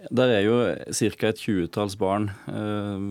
[0.09, 0.55] Der er jo
[0.89, 1.29] ca.
[1.29, 3.03] et tjuetalls barn eh,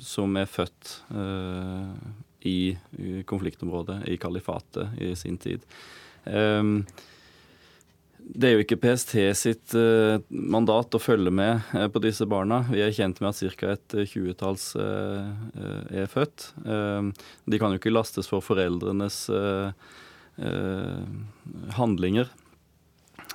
[0.00, 2.08] som er født eh,
[2.48, 2.58] i,
[3.28, 5.66] konfliktområdet, i kalifatet, i sin tid.
[6.24, 6.64] Eh,
[8.28, 12.60] det er jo ikke PST sitt uh, mandat å følge med uh, på disse barna.
[12.68, 13.72] Vi er kjent med at ca.
[13.72, 16.50] et eh, tjuetalls er født.
[16.64, 19.26] de kan jo ikke lastes for foreldrenes
[21.78, 22.28] handlinger.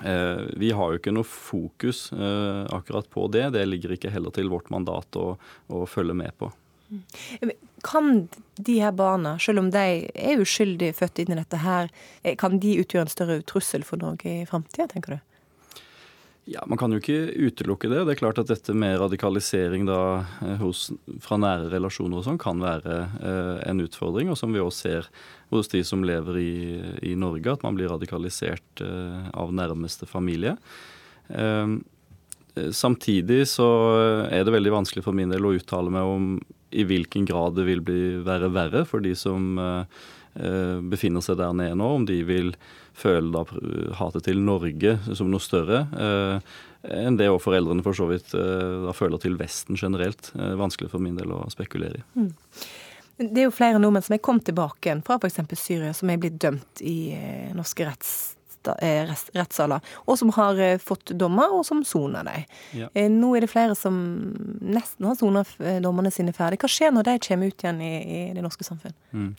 [0.02, 3.44] Vi har jo ikke noe fokus akkurat på det.
[3.54, 5.36] Det ligger ikke heller til vårt mandat å,
[5.70, 6.50] å følge med på.
[7.84, 11.90] Kan de her barna, selv om de er uskyldig født inn i dette her,
[12.22, 15.33] eh, kan de utgjøre en større trussel for Norge i framtida, tenker du?
[16.44, 18.02] Ja, Man kan jo ikke utelukke det.
[18.04, 20.90] Det er klart at dette med radikalisering da, eh, hos,
[21.24, 25.08] fra nære relasjoner og sånn kan være eh, en utfordring, og som vi også ser
[25.54, 26.54] hos de som lever i,
[27.12, 30.58] i Norge, at man blir radikalisert eh, av nærmeste familie.
[31.32, 31.78] Eh,
[32.76, 33.70] samtidig så
[34.28, 36.28] er det veldig vanskelig for min del å uttale meg om
[36.74, 40.00] i hvilken grad det vil bli være verre for de som eh,
[40.42, 42.54] eh, befinner seg der nede nå, om de vil
[42.98, 43.42] føle da
[43.98, 46.54] hatet til Norge som noe større eh,
[46.94, 50.28] enn det òg foreldrene for så vidt da føler til Vesten generelt.
[50.34, 52.04] Vanskelig for min del å spekulere i.
[52.20, 52.28] Mm.
[53.24, 55.40] Det er jo flere nordmenn som er kommet tilbake fra f.eks.
[55.56, 57.16] Syria, som er blitt dømt i
[57.56, 58.12] norske retts
[58.43, 62.44] Eh, rettssaler, og som har eh, fått dommer, og som soner dem.
[62.78, 62.88] Ja.
[62.94, 63.96] Eh, nå er det flere som
[64.60, 65.44] nesten har sona
[65.82, 66.60] dommene sine ferdig.
[66.62, 68.94] Hva skjer når de kommer ut igjen i, i det norske samfunn?
[69.12, 69.34] Mm.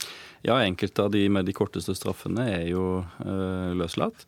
[0.46, 4.28] Ja, enkelte av de med de korteste straffene er jo øh, løslatt.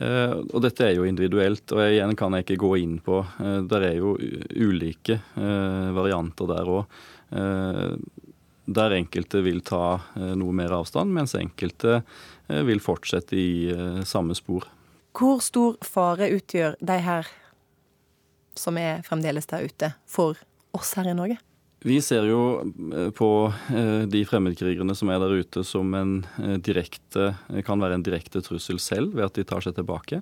[0.00, 3.18] Uh, og dette er jo individuelt, og igjen kan jeg ikke gå inn på.
[3.36, 6.98] Uh, der er jo ulike uh, varianter der òg.
[8.70, 10.00] der enkelte vil ta
[10.34, 14.66] noe mer avstand, mens enkelte Eh, vil fortsette i eh, samme spor.
[15.16, 17.28] Hvor stor fare utgjør de her
[18.58, 20.38] som er fremdeles der ute, for
[20.76, 21.38] oss her i Norge?
[21.80, 23.28] Vi ser jo eh, på
[24.12, 26.18] de fremmedkrigerne som er der ute som en
[26.60, 27.30] direkte,
[27.66, 30.20] kan være en direkte trussel selv ved at de tar seg tilbake.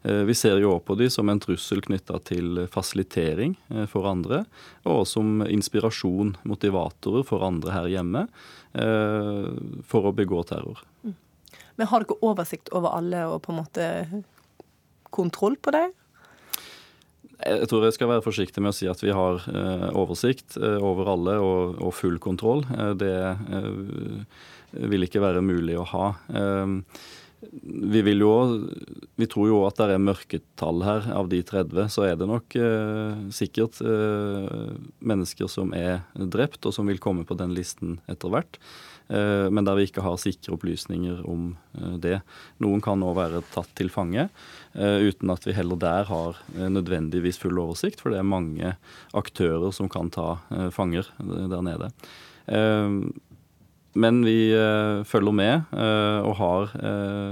[0.00, 3.52] Vi ser jo også på de som en trussel knytta til fasilitering
[3.90, 4.46] for andre,
[4.88, 8.22] og som inspirasjon, motivatorer for andre her hjemme
[9.90, 10.80] for å begå terror.
[11.80, 13.84] Men har dere oversikt over alle og på en måte
[15.16, 15.86] kontroll på det?
[17.40, 20.76] Jeg tror jeg skal være forsiktig med å si at vi har eh, oversikt eh,
[20.76, 22.66] over alle og, og full kontroll.
[22.68, 23.14] Eh, det
[24.92, 26.04] vil ikke være mulig å ha.
[27.40, 28.34] vi vil jo
[29.18, 31.08] Vi tror jo at det er mørketall her.
[31.16, 32.54] Av de 30 så er det nok
[33.34, 33.80] sikkert
[35.00, 38.60] mennesker som er drept, og som vil komme på den listen etter hvert.
[39.10, 42.18] Eh, men der vi ikke har sikre opplysninger om eh, det.
[42.62, 44.28] Noen kan nå være tatt til fange,
[44.74, 48.76] eh, uten at vi heller der har nødvendigvis full oversikt, for det er mange
[49.16, 50.38] aktører som kan ta
[50.74, 51.90] fanger der nede.
[54.00, 54.52] Men vi
[55.06, 55.72] følger med
[56.26, 56.74] og har,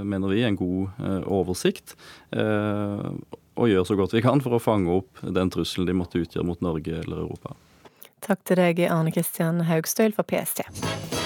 [0.03, 1.95] mener vi, en god oversikt.
[2.31, 6.47] og gjør så godt vi kan for å fange opp den trusselen de måtte utgjøre
[6.47, 7.55] mot Norge eller Europa.
[8.23, 11.18] Takk til deg, Arne Kristian Haugstøl fra PST.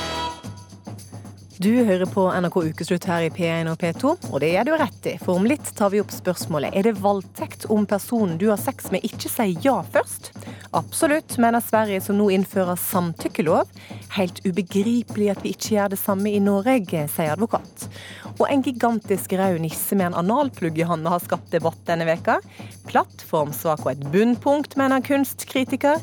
[1.57, 5.07] Du hører på NRK Ukeslutt her i P1 og P2, og det gjør du rett
[5.11, 5.11] i.
[5.21, 8.89] For om litt tar vi opp spørsmålet er det voldtekt om personen du har sex
[8.93, 10.31] med ikke sier ja først.
[10.73, 13.69] Absolutt, mener Sverige som nå innfører samtykkelov.
[14.17, 17.85] Helt ubegripelig at vi ikke gjør det samme i Norge, sier advokat.
[18.39, 22.39] Og en gigantisk rød nisse med en analplugg i handa har skapt debatt denne veka.
[22.89, 26.01] Plattformsvak og et bunnpunkt, mener kunstkritiker.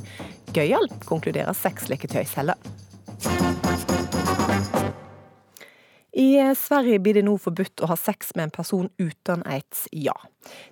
[0.55, 2.80] Gøyal, konkluderer sexleketøyselger.
[6.21, 9.85] I eh, Sverige blir det nå forbudt å ha sex med en person uten et
[9.97, 10.13] ja.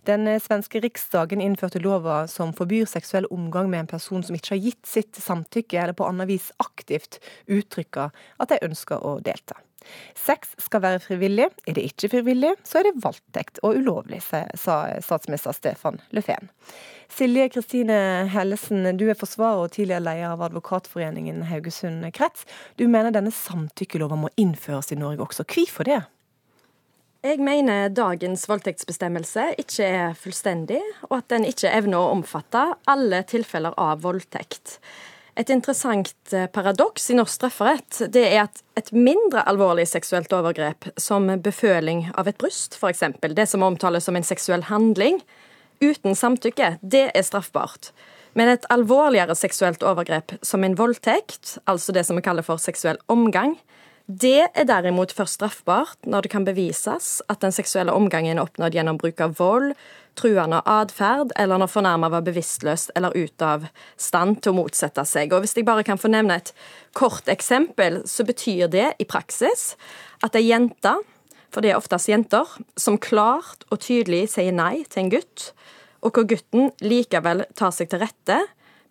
[0.04, 4.52] Den eh, svenske riksdagen innførte lova som forbyr seksuell omgang med en person som ikke
[4.56, 9.56] har gitt sitt samtykke eller på annet vis aktivt uttrykker at de ønsker å delta.
[10.18, 11.48] Sex skal være frivillig.
[11.66, 16.50] Er det ikke frivillig, så er det voldtekt og ulovlig, sa statsminister Stefan Löfven.
[17.08, 22.44] Silje Kristine Hellesen, du er forsvarer og tidligere leder av Advokatforeningen Haugesund krets.
[22.76, 25.48] Du mener denne samtykkelova må innføres i Norge også.
[25.48, 26.02] Hvorfor det?
[27.26, 33.24] Jeg mener dagens voldtektsbestemmelse ikke er fullstendig, og at den ikke evner å omfatte alle
[33.26, 34.76] tilfeller av voldtekt.
[35.38, 40.90] Et interessant eh, paradoks i norsk strafferett det er at et mindre alvorlig seksuelt overgrep,
[40.98, 45.20] som beføling av et bryst, f.eks., det som omtales som en seksuell handling,
[45.78, 47.92] uten samtykke, det er straffbart.
[48.34, 52.98] Men et alvorligere seksuelt overgrep som en voldtekt, altså det som vi kaller for seksuell
[53.06, 53.54] omgang,
[54.08, 58.74] det er derimot først straffbart når det kan bevises at den seksuelle omgangen er oppnådd
[58.74, 59.74] gjennom bruk av vold,
[60.18, 63.68] truende atferd, eller når fornærma var bevisstløs eller ute av
[64.00, 65.32] stand til å motsette seg.
[65.32, 66.52] Og Hvis jeg bare kan få nevne et
[66.98, 69.76] kort eksempel, så betyr det i praksis
[70.26, 70.96] at ei jente,
[71.54, 72.44] for det er oftest jenter,
[72.76, 75.52] som klart og tydelig sier nei til en gutt,
[76.02, 78.42] og hvor gutten likevel tar seg til rette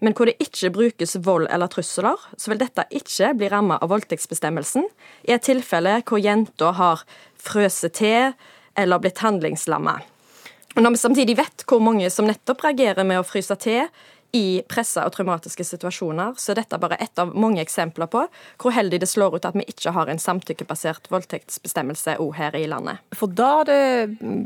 [0.04, 3.90] men hvor det ikke brukes vold eller trusler, så vil dette ikke bli rammet av
[3.90, 4.86] voldtektsbestemmelsen
[5.26, 7.02] i et tilfelle hvor jenta har
[7.42, 8.36] frøst til
[8.78, 9.98] eller blitt handlingslamma.
[10.78, 13.88] Når vi samtidig vet hvor mange som nettopp reagerer med å fryse til
[14.36, 18.26] i pressa og traumatiske situasjoner, så er dette bare ett av mange eksempler på
[18.62, 22.68] hvor heldig det slår ut at vi ikke har en samtykkebasert voldtektsbestemmelse òg her i
[22.70, 23.02] landet.
[23.16, 23.80] For da hadde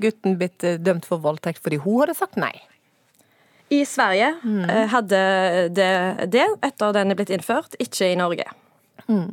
[0.04, 2.54] gutten blitt dømt for voldtekt fordi hun hadde sagt nei?
[3.72, 4.64] I Sverige mm.
[4.70, 5.20] Eh, hadde
[5.76, 5.92] det
[6.32, 8.48] det etter den er blitt innført, ikke i Norge.
[9.08, 9.32] Mm.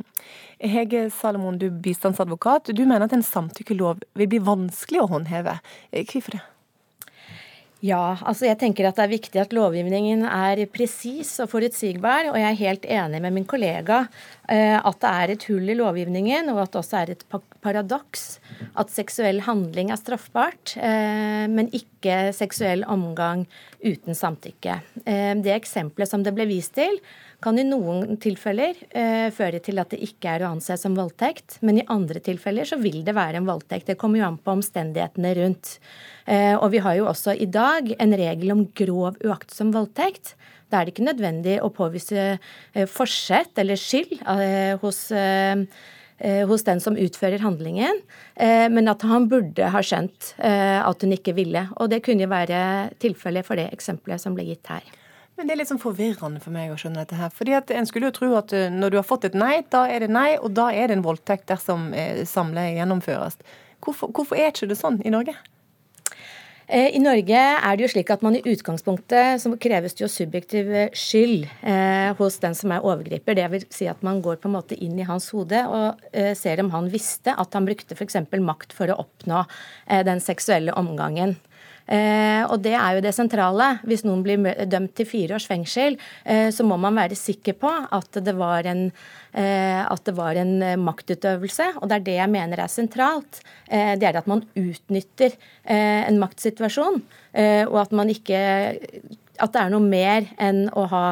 [0.59, 2.71] Hege Salomon, du er bistandsadvokat.
[2.75, 5.59] Du mener at en samtykkelov vil bli vanskelig å håndheve.
[5.91, 6.47] Eh, hvorfor det?
[7.79, 12.27] Ja, altså jeg tenker at det er viktig at lovgivningen er presis og forutsigbar.
[12.33, 14.01] Og jeg er helt enig med min kollega
[14.51, 17.23] eh, at det er et hull i lovgivningen, og at det også er et
[17.63, 18.25] paradoks
[18.79, 23.45] at seksuell handling er straffbart, eh, men ikke seksuell omgang
[23.79, 24.81] uten samtykke.
[25.05, 26.99] Eh, det eksempelet som det ble vist til,
[27.43, 31.59] kan i noen tilfeller eh, føre til at det ikke er å anse som voldtekt,
[31.63, 33.87] men i andre tilfeller så vil det være en voldtekt.
[33.87, 35.77] Det kommer jo an på omstendighetene rundt.
[36.27, 40.35] Eh, og vi har jo også i dag en regel om grov uaktsom voldtekt.
[40.69, 45.63] Da er det ikke nødvendig å påvise eh, forsett eller skyld eh, hos eh,
[46.19, 48.01] eh, hos den som utfører handlingen,
[48.35, 51.61] men at han burde ha skjønt at hun ikke ville.
[51.79, 52.59] Og det kunne jo være
[52.99, 54.83] tilfellet for det eksempelet som ble gitt her.
[55.39, 57.29] Men det er litt sånn forvirrende for meg å skjønne dette her.
[57.31, 59.85] Fordi at En skulle jo tro at eh, når du har fått et nei, da
[59.87, 63.39] er det nei, og da er det en voldtekt dersom eh, samleie gjennomføres.
[63.79, 65.37] Hvorfor, hvorfor er ikke det sånn i Norge?
[66.67, 70.11] Eh, I Norge er det jo slik at man i utgangspunktet så kreves det jo
[70.11, 73.39] subjektiv skyld eh, hos den som er overgriper.
[73.39, 76.35] Det vil si at man går på en måte inn i hans hode og eh,
[76.37, 78.19] ser om han visste at han brukte f.eks.
[78.43, 79.45] makt for å oppnå
[79.87, 81.39] eh, den seksuelle omgangen.
[81.89, 83.69] Eh, og det er jo det sentrale.
[83.87, 87.71] Hvis noen blir dømt til fire års fengsel, eh, så må man være sikker på
[87.97, 88.91] at det var en,
[89.33, 91.71] eh, at det var en maktutøvelse.
[91.81, 93.41] Og det er det jeg mener er sentralt.
[93.69, 97.03] Det er at man utnytter en maktsituasjon,
[97.69, 98.39] og at man ikke
[99.39, 101.05] At det er noe mer enn å ha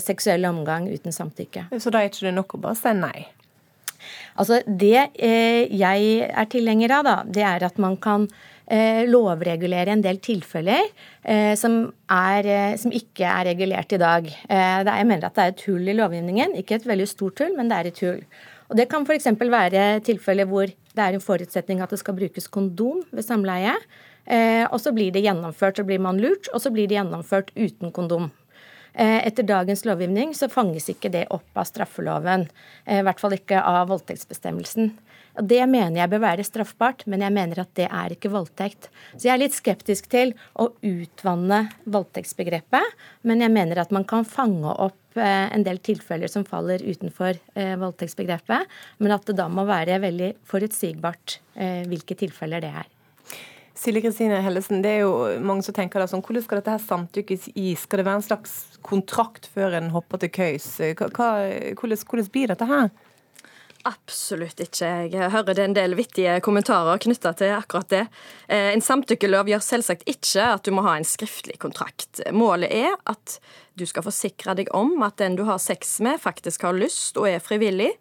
[0.00, 1.66] seksuell omgang uten samtykke.
[1.76, 3.26] Så da er ikke det nok å bare si nei?
[4.36, 8.30] Altså Det jeg er tilhenger av, da, det er at man kan
[9.06, 10.88] lovregulere en del tilfeller
[11.22, 14.26] eh, som, er, eh, som, ikke er regulert i dag.
[14.26, 16.56] Eh, er, jeg mener at det er et hull i lovgivningen.
[16.58, 18.24] Ikke et veldig stort hull, men det er et hull.
[18.66, 19.28] Og Det kan f.eks.
[19.38, 23.76] være tilfeller hvor det er en forutsetning at det skal brukes kondom ved samleie.
[24.26, 27.52] Eh, og så blir det gjennomført, så blir man lurt, og så blir det gjennomført
[27.54, 28.32] uten kondom.
[28.96, 32.46] Eh, etter dagens lovgivning så fanges ikke det opp av straffeloven.
[32.86, 34.94] Eh, I hvert fall ikke av voldtektsbestemmelsen.
[35.36, 38.88] Det mener jeg bør være straffbart, men jeg mener at det er ikke voldtekt.
[39.18, 42.96] Så jeg er litt skeptisk til å utvanne voldtektsbegrepet,
[43.28, 47.36] men jeg mener at man kan fange opp eh, en del tilfeller som faller utenfor
[47.52, 52.95] voldtektsbegrepet, men at det da må være veldig forutsigbart hvilke tilfeller det er.
[53.76, 56.84] Silje Kristine Hellesen, det er jo mange som tenker da sånn, Hvordan skal dette her
[56.84, 57.74] samtykkes i?
[57.76, 58.54] Skal det være en slags
[58.86, 60.70] kontrakt før en hopper til køys?
[60.96, 62.88] Hvordan, hvordan blir dette her?
[63.86, 64.88] Absolutt ikke.
[65.12, 68.02] Jeg hører det en del vittige kommentarer knytta til akkurat det.
[68.48, 72.24] Eh, en samtykkelov gjør selvsagt ikke at du må ha en skriftlig kontrakt.
[72.34, 73.36] Målet er at
[73.78, 77.28] du skal forsikre deg om at den du har sex med, faktisk har lyst og
[77.30, 77.92] er frivillig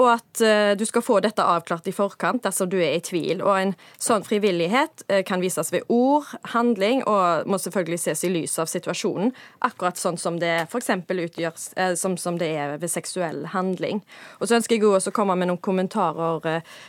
[0.00, 3.42] og at uh, du skal få dette avklart i forkant dersom du er i tvil.
[3.44, 8.32] Og en sånn frivillighet uh, kan vises ved ord, handling, og må selvfølgelig ses i
[8.32, 9.34] lys av situasjonen.
[9.68, 10.90] Akkurat sånn som det f.eks.
[11.12, 14.00] utgjøres uh, som, som, det er ved seksuell handling.
[14.40, 16.40] Og så ønsker jeg også å komme med noen kommentarer,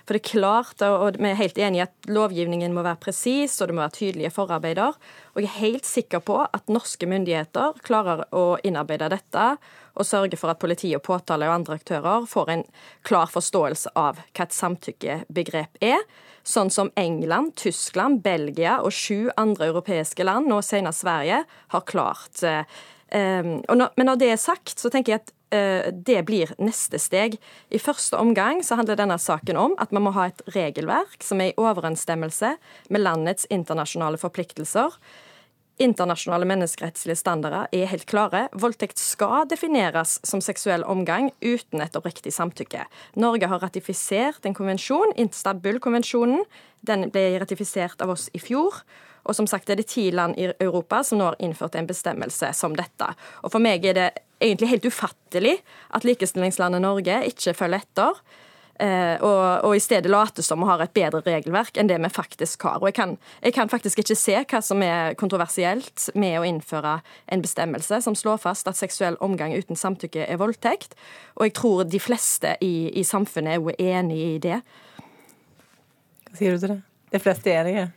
[0.08, 3.70] for det er klart, og vi er helt enige at lovgivningen må være presis, og
[3.70, 4.96] det må være tydelige forarbeider.
[5.34, 9.48] Og jeg er helt sikker på at norske myndigheter klarer å innarbeide dette
[9.94, 12.64] og sørge for at politi og påtale og andre aktører får en
[13.06, 16.02] klar forståelse av hva et samtykkebegrep er.
[16.44, 22.42] Sånn som England, Tyskland, Belgia og sju andre europeiske land, nå senest Sverige, har klart.
[22.44, 22.66] Eh,
[23.14, 27.38] men når det er sagt, så tenker jeg at eh, det blir neste steg.
[27.70, 31.44] I første omgang så handler denne saken om at man må ha et regelverk som
[31.44, 32.56] er i overensstemmelse
[32.90, 34.98] med landets internasjonale forpliktelser.
[35.82, 38.44] Internasjonale menneskerettslige standarder er helt klare.
[38.54, 42.84] Voldtekt skal defineres som seksuell omgang uten et oppriktig samtykke.
[43.18, 46.46] Norge har ratifisert en konvensjon, Istanbul-konvensjonen.
[46.86, 48.84] Den ble ratifisert av oss i fjor.
[49.26, 52.52] Og som sagt er det ti land i Europa som nå har innført en bestemmelse
[52.54, 53.10] som dette.
[53.42, 54.08] Og for meg er det
[54.44, 55.58] egentlig helt ufattelig
[55.96, 58.20] at likestillingslandet Norge ikke følger etter.
[58.80, 62.10] Eh, og, og, i stedet late som vi har et bedre regelverk enn det vi
[62.10, 62.80] faktisk har.
[62.82, 66.96] Og jeg kan, jeg kan, faktisk ikke se hva som er kontroversielt med å innføre
[67.30, 70.98] en bestemmelse som slår fast at seksuell omgang uten samtykke er voldtekt.
[71.38, 74.64] Og jeg tror de fleste i, i samfunnet er jo enig i det.
[76.32, 76.82] Hva sier du til det?
[77.14, 77.92] De fleste er enige?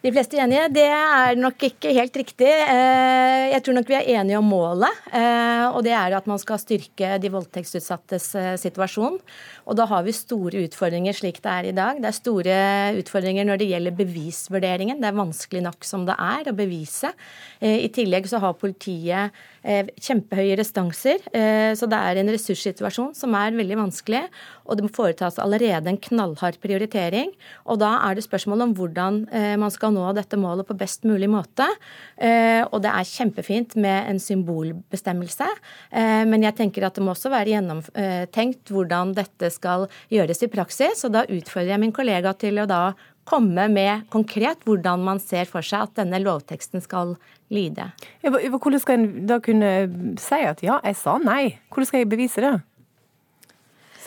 [0.00, 0.68] De fleste er enige.
[0.72, 2.48] Det er nok ikke helt riktig.
[2.48, 5.02] Eh, jeg tror nok vi er enige om målet.
[5.12, 9.18] Eh, og det er at man skal styrke de voldtektsutsattes eh, situasjon.
[9.68, 12.00] Og da har vi store utfordringer slik det er i dag.
[12.00, 12.56] Det er store
[13.02, 15.02] utfordringer når det gjelder bevisvurderingen.
[15.04, 17.12] Det er vanskelig nok som det er å bevise.
[17.60, 21.20] I tillegg så har politiet kjempehøye restanser,
[21.76, 24.22] så det er en ressurssituasjon som er veldig vanskelig.
[24.70, 27.34] Og det må foretas allerede en knallhard prioritering.
[27.66, 29.22] Og da er det spørsmål om hvordan
[29.60, 31.66] man skal nå dette målet på best mulig måte.
[32.16, 35.48] Eh, og det er kjempefint med en symbolbestemmelse,
[35.90, 40.50] eh, men jeg tenker at det må også være gjennomtenkt hvordan dette skal gjøres i
[40.52, 41.04] praksis.
[41.06, 42.82] Og da utfordrer jeg min kollega til å da
[43.30, 47.14] komme med konkret hvordan man ser for seg at denne lovteksten skal
[47.52, 47.90] lyde.
[48.24, 49.70] Hvordan skal en da kunne
[50.20, 51.56] si at ja, jeg sa nei?
[51.70, 52.56] Hvordan skal jeg bevise det?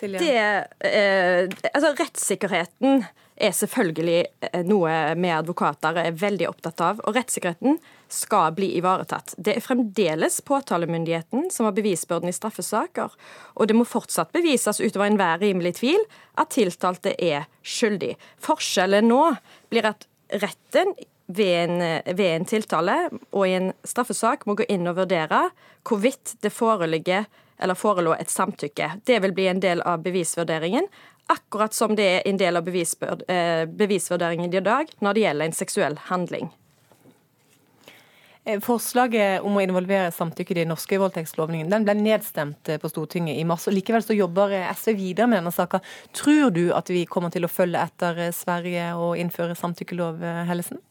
[0.01, 3.03] Det, eh, altså Rettssikkerheten
[3.35, 7.01] er selvfølgelig eh, noe vi advokater er veldig opptatt av.
[7.07, 7.79] Og rettssikkerheten
[8.13, 9.35] skal bli ivaretatt.
[9.37, 13.13] Det er fremdeles påtalemyndigheten som har bevisbyrden i straffesaker.
[13.57, 16.03] Og det må fortsatt bevises utover enhver rimelig tvil
[16.41, 18.15] at tiltalte er skyldig.
[18.43, 19.25] Forskjellen nå
[19.73, 20.07] blir at
[20.41, 20.93] retten
[21.33, 21.83] ved en,
[22.17, 22.97] ved en tiltale
[23.31, 25.45] og i en straffesak må gå inn og vurdere
[25.87, 27.25] hvorvidt det foreligger
[27.63, 28.91] eller forelå et samtykke.
[29.07, 30.89] Det vil bli en del av bevisvurderingen
[31.27, 35.55] akkurat som det er en del av eh, bevisvurderingen i dag når det gjelder en
[35.55, 36.51] seksuell handling.
[38.43, 42.91] Eh, forslaget om å involvere samtykke i den norske voldtektslovningen den ble nedstemt eh, på
[42.91, 43.67] Stortinget i mars.
[43.67, 45.79] og Likevel så jobber SV videre med denne saka.
[46.11, 50.83] Tror du at vi kommer til å følge etter Sverige og innføre samtykkelov, Hellesen?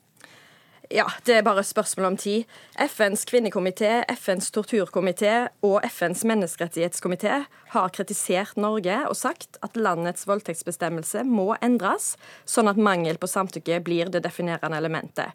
[0.92, 2.44] Ja, det er bare spørsmål om tid.
[2.76, 7.38] FNs kvinnekomité, FNs torturkomité og FNs menneskerettighetskomité
[7.72, 12.10] har kritisert Norge og sagt at landets voldtektsbestemmelse må endres,
[12.44, 15.32] sånn at mangel på samtykke blir det definerende elementet.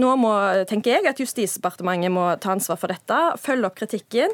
[0.00, 0.32] Nå må,
[0.68, 4.32] tenker jeg, at Justisdepartementet må ta ansvar for dette, følge opp kritikken.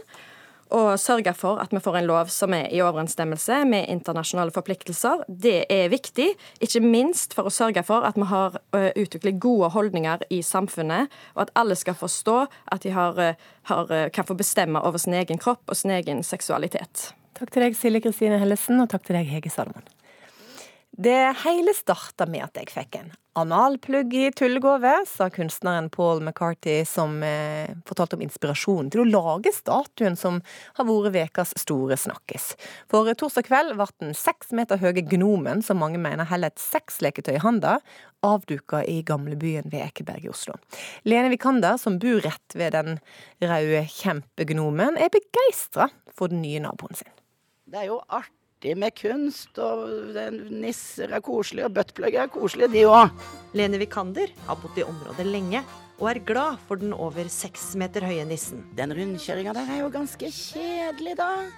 [0.73, 5.25] Å sørge for at vi får en lov som er i overensstemmelse med internasjonale forpliktelser.
[5.29, 6.33] Det er viktig,
[6.65, 11.47] ikke minst for å sørge for at vi har utviklet gode holdninger i samfunnet, og
[11.47, 12.39] at alle skal forstå
[12.75, 13.21] at de har,
[13.71, 17.13] har, kan få bestemme over sin egen kropp og sin egen seksualitet.
[17.39, 19.85] Takk til deg, Silje Kristine Hellesen, og takk til deg, Hege Salomon.
[20.97, 26.83] Det hele starta med at jeg fikk en analplugg i tullegave, sa kunstneren Paul McCarthy,
[26.85, 30.43] som eh, fortalte om inspirasjonen til å lage statuen som
[30.77, 32.51] har vært ukas store snakkis.
[32.93, 37.39] For torsdag kveld ble den seks meter høye gnomen, som mange mener holder et sexleketøy
[37.39, 37.79] i handa,
[38.21, 40.59] avduka i gamlebyen ved Ekeberg i Oslo.
[41.09, 43.01] Lene Vikander, som bor rett ved den
[43.41, 47.17] røde kjempegnomen, er begeistra for den nye naboen sin.
[47.65, 49.91] Det er jo artig artig med kunst, og
[50.51, 53.11] nisser er koselige, og buttplugger er koselige, de òg.
[53.55, 55.65] Lene Vikander har bodd i området lenge,
[55.99, 58.65] og er glad for den over seks meter høye nissen.
[58.77, 61.51] Den rundkjøringa der er jo ganske kjedelig, da.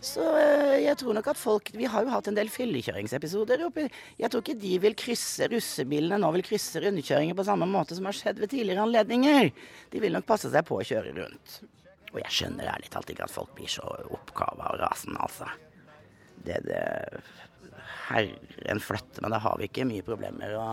[0.00, 3.86] Så eh, jeg tror nok at folk Vi har jo hatt en del fyllekjøringsepisoder oppi
[4.20, 8.04] Jeg tror ikke de vil krysse russebilene nå vil krysse rundkjøringer på samme måte som
[8.04, 9.48] har skjedd ved tidligere anledninger.
[9.90, 11.56] De vil nok passe seg på å kjøre rundt.
[12.12, 15.48] Og jeg skjønner ærlig talt ikke at folk blir så oppkava og rasende, altså
[16.46, 16.80] det, det
[18.06, 20.70] Herren flytte, men det har vi ikke mye problemer å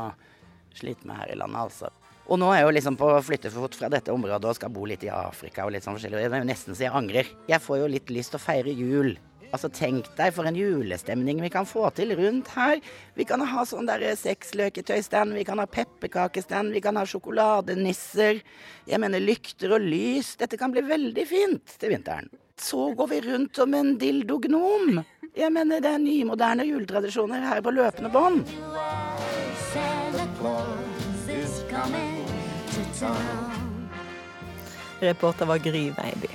[0.77, 1.91] slite med her i landet, altså.
[2.31, 5.03] Og nå er jeg jo liksom på flyttefot fra dette området og skal bo litt
[5.03, 6.21] i Afrika og litt sånn forskjellig.
[6.23, 7.29] Det er jo nesten så jeg angrer.
[7.49, 9.11] Jeg får jo litt lyst til å feire jul.
[9.53, 12.79] Altså Tenk deg for en julestemning vi kan få til rundt her.
[13.13, 18.39] Vi kan ha sånn derre sexløketøystand, vi kan ha pepperkakestand, vi kan ha sjokoladenisser.
[18.89, 20.33] Jeg mener lykter og lys.
[20.39, 22.31] Dette kan bli veldig fint til vinteren.
[22.57, 25.03] Så går vi rundt som en dildognom.
[25.33, 28.43] Jeg mener det er nymoderne juletradisjoner her på løpende bånd.
[35.01, 36.29] Reporter var Gry Veiby.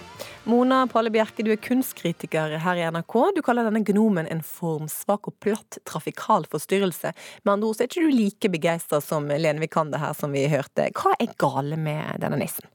[0.48, 3.14] Mona Palle Bjerke, du er kunstkritiker her i NRK.
[3.36, 7.12] Du kaller denne gnomen en formsvak og platt trafikal forstyrrelse.
[7.44, 10.48] Med andre ord så er ikke du like begeistra som Lene Vikander her, som vi
[10.50, 10.88] hørte.
[10.96, 12.66] Hva er gale med denne nissen?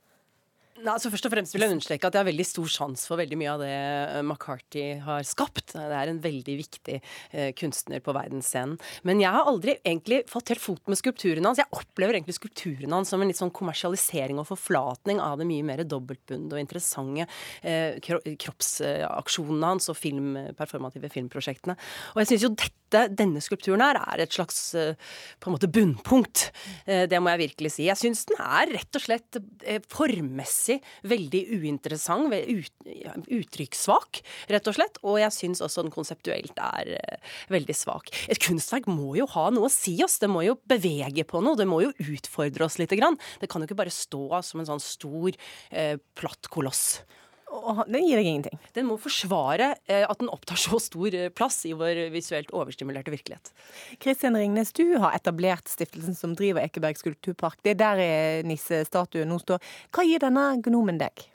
[0.83, 3.37] Altså Først og fremst vil jeg understreke at jeg har veldig stor sans for veldig
[3.39, 5.75] mye av det eh, McCarthy har skapt.
[5.77, 8.75] Det er en veldig viktig eh, kunstner på verdensscenen.
[9.07, 11.61] Men jeg har aldri egentlig fått helt fot med skulpturene hans.
[11.61, 15.67] Jeg opplever egentlig skulpturene hans som en litt sånn kommersialisering og forflatning av det mye
[15.67, 17.27] mer dobbeltbundne og interessante
[17.61, 21.77] eh, kroppsaksjonene hans og film, performative filmprosjektene.
[22.13, 24.99] Og jeg syns jo dette, denne skulpturen her er et slags eh,
[25.39, 26.49] på en måte bunnpunkt.
[26.85, 27.87] Eh, det må jeg virkelig si.
[27.87, 29.41] Jeg syns den er rett og slett
[29.91, 32.91] formmessig si, veldig uinteressant, ut,
[33.39, 34.21] uttrykkssvak,
[34.53, 34.99] rett og slett.
[35.03, 38.11] Og jeg syns også den konseptuelt er uh, veldig svak.
[38.31, 41.59] Et kunstverk må jo ha noe å si oss, det må jo bevege på noe,
[41.59, 42.93] det må jo utfordre oss litt.
[42.93, 43.17] Grann.
[43.41, 45.35] Det kan jo ikke bare stå som en sånn stor,
[45.73, 47.03] uh, platt koloss.
[47.87, 48.61] Den gir deg ingenting.
[48.75, 53.13] Den må forsvare eh, at den opptar så stor eh, plass i vår visuelt overstimulerte
[53.13, 53.53] virkelighet.
[54.03, 57.61] Kristian Ringnes, du har etablert stiftelsen som driver Ekeberg skulpturpark.
[57.63, 59.63] Det er der nissestatuen nå står.
[59.93, 61.29] Hva gir denne gnomen deg?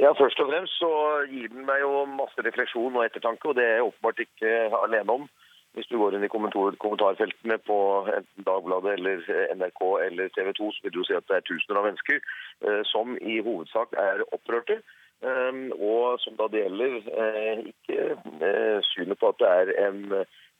[0.00, 0.90] Ja, Først og fremst så
[1.28, 5.18] gir den meg jo masse refleksjon og ettertanke, og det er jeg åpenbart ikke alene
[5.20, 5.26] om.
[5.72, 7.76] Hvis du går inn i kommentarfeltene på
[8.12, 9.22] enten Dagbladet eller
[9.56, 12.82] NRK eller TV 2, så vil du se at det er tusener av mennesker eh,
[12.90, 14.82] som i hovedsak er opprørte.
[15.24, 20.02] Eh, og som da det gjelder eh, ikke synet på at det er en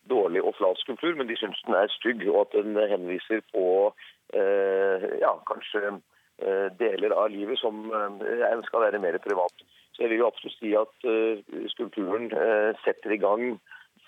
[0.09, 3.67] dårlig og flat skulptur, men de syns den er stygg, og at den henviser på
[4.33, 5.99] ja, kanskje
[6.81, 7.85] deler av livet som
[8.65, 9.53] skal være mer privat.
[9.93, 11.07] Så jeg vil jo absolutt si at
[11.75, 12.31] skulpturen
[12.81, 13.45] setter i gang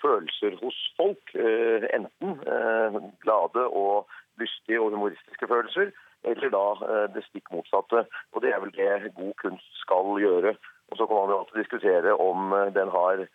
[0.05, 1.23] følelser hos folk.
[1.45, 4.07] Eh, enten eh, glade og
[4.41, 5.91] lystige og humoristiske følelser,
[6.29, 8.05] eller da eh, det stikk motsatte.
[8.33, 10.55] Og Det er vel det god kunst skal gjøre.
[10.89, 13.27] Og Så kan man jo alltid diskutere om den har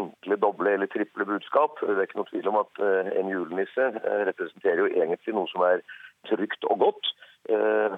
[0.00, 1.80] enkle, doble eller triple budskap.
[1.80, 2.78] Det er ikke noe tvil om at
[3.20, 3.84] en julenisse
[4.30, 5.82] representerer jo egentlig noe som er
[6.30, 7.10] trygt og godt.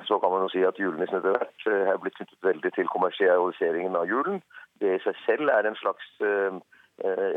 [0.08, 3.94] Så kan man jo si at julenissen etter hvert er blitt knyttet veldig til kommersialiseringen
[4.00, 4.42] av julen.
[4.82, 6.10] Det i seg selv er en slags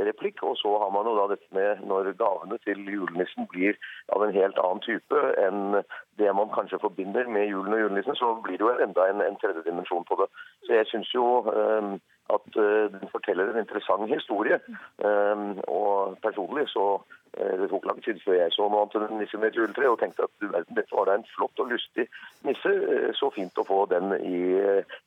[0.07, 0.43] replikk.
[0.43, 3.78] Og så har man jo da dette med når gavene til julenissen blir
[4.16, 5.82] av en helt annen type enn
[6.22, 9.39] det man kanskje forbinder med julen og julenissen, så blir det jo enda en, en
[9.41, 10.28] tredje dimensjon på det.
[10.66, 11.95] Så jeg syns jo um,
[12.34, 14.59] at uh, den forteller en interessant historie.
[15.03, 19.05] Um, og personlig så Eh, det tok lang tid før jeg så noe annet enn
[19.07, 21.61] en nisse med et juletre, og tenkte at du verden, dette var da en flott
[21.63, 22.07] og lystig
[22.47, 22.71] nisse.
[22.71, 24.41] Eh, så fint å få den i,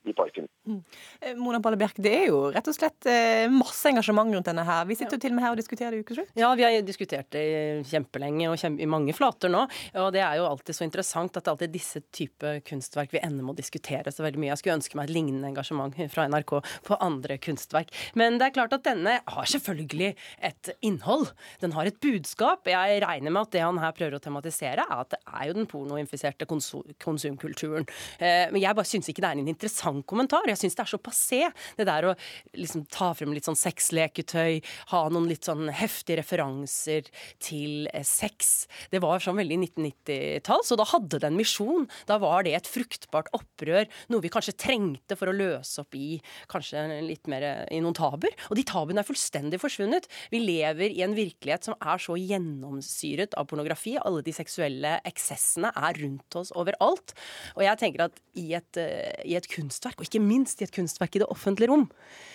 [0.08, 0.48] i parken.
[0.64, 0.80] Mm.
[1.20, 3.08] Eh, Mona Balle Bjerk, det er jo rett og slett
[3.52, 4.86] masse engasjement rundt denne her.
[4.88, 6.32] Vi sitter jo til og med her og diskuterer det i ukeslutt.
[6.38, 7.44] Ja, vi har diskutert det
[7.90, 9.66] kjempelenge og kjempe, i mange flater nå.
[10.00, 13.22] Og det er jo alltid så interessant at det alltid er disse type kunstverk vi
[13.22, 14.52] ender med å diskutere så veldig mye.
[14.54, 16.56] Jeg skulle ønske meg et lignende engasjement fra NRK
[16.88, 17.92] på andre kunstverk.
[18.18, 20.14] Men det er klart at denne har selvfølgelig
[20.48, 21.28] et innhold.
[21.60, 22.13] Den har et budskap.
[22.14, 25.56] Jeg regner med at det han her prøver å tematisere, er at det er jo
[25.58, 27.86] den pornoinfiserte konsumkulturen.
[28.18, 30.46] Eh, men jeg bare syns ikke det er en interessant kommentar.
[30.50, 31.40] Jeg syns det er så passé,
[31.78, 32.14] det der å
[32.58, 34.60] liksom ta frem litt sånn sexleketøy,
[34.92, 37.10] ha noen litt sånn heftige referanser
[37.42, 38.66] til eh, sex.
[38.92, 41.88] Det var sånn veldig 1990-tall, så da hadde det en misjon.
[42.10, 46.18] Da var det et fruktbart opprør, noe vi kanskje trengte for å løse opp i
[46.50, 48.34] kanskje litt mer i noen tabuer.
[48.50, 50.08] Og de tabuene er fullstendig forsvunnet.
[50.32, 53.96] Vi lever i en virkelighet som er så gjennomsyret av pornografi.
[54.00, 57.16] Alle de seksuelle eksessene er rundt oss overalt.
[57.56, 60.74] Og jeg tenker at i et, eh, i et kunstverk, og ikke minst i et
[60.74, 61.88] kunstverk i det offentlige rom,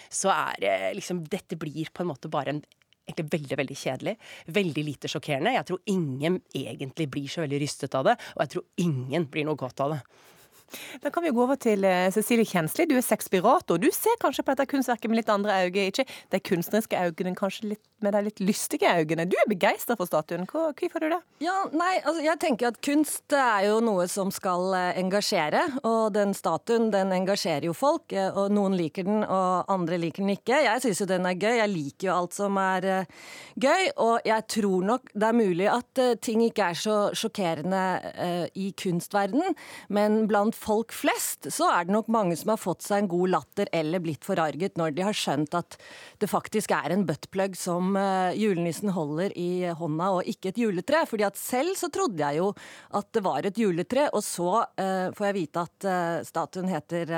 [0.10, 2.64] så er liksom Dette blir på en måte bare en
[3.10, 4.16] egentlig veldig veldig kjedelig.
[4.48, 5.54] Veldig lite sjokkerende.
[5.56, 9.48] Jeg tror ingen egentlig blir så veldig rystet av det, og jeg tror ingen blir
[9.50, 10.02] noe godt av det.
[11.02, 12.86] Da kan vi gå over til eh, Cecilie Kjensli.
[12.86, 13.80] Du er sexpirator.
[13.82, 15.88] Du ser kanskje på dette kunstverket med litt andre øyne.
[15.90, 19.28] Ikke de kunstneriske øynene, kanskje litt med de litt lystige øynene.
[19.30, 20.48] Du er begeistra for statuen.
[20.50, 21.20] Hvorfor du det?
[21.44, 25.66] Ja, nei, altså jeg tenker at kunst er jo noe som skal eh, engasjere.
[25.88, 28.12] Og den statuen den engasjerer jo folk.
[28.14, 30.62] Eh, og noen liker den, og andre liker den ikke.
[30.66, 31.56] Jeg syns jo den er gøy.
[31.60, 32.90] Jeg liker jo alt som er
[33.60, 33.90] gøy.
[34.06, 37.84] Og jeg tror nok det er mulig at ting ikke er så sjokkerende
[38.60, 39.56] i kunstverden,
[39.94, 43.34] men blant folk flest, så er det nok mange som har fått seg en god
[43.36, 45.78] latter eller blitt forarget når de har skjønt at
[46.22, 51.06] det faktisk er en buttplug som uh, julenissen holder i hånda, og ikke et juletre.
[51.10, 52.52] Fordi at selv så trodde jeg jo
[52.98, 57.16] at det var et juletre, og så uh, får jeg vite at uh, statuen heter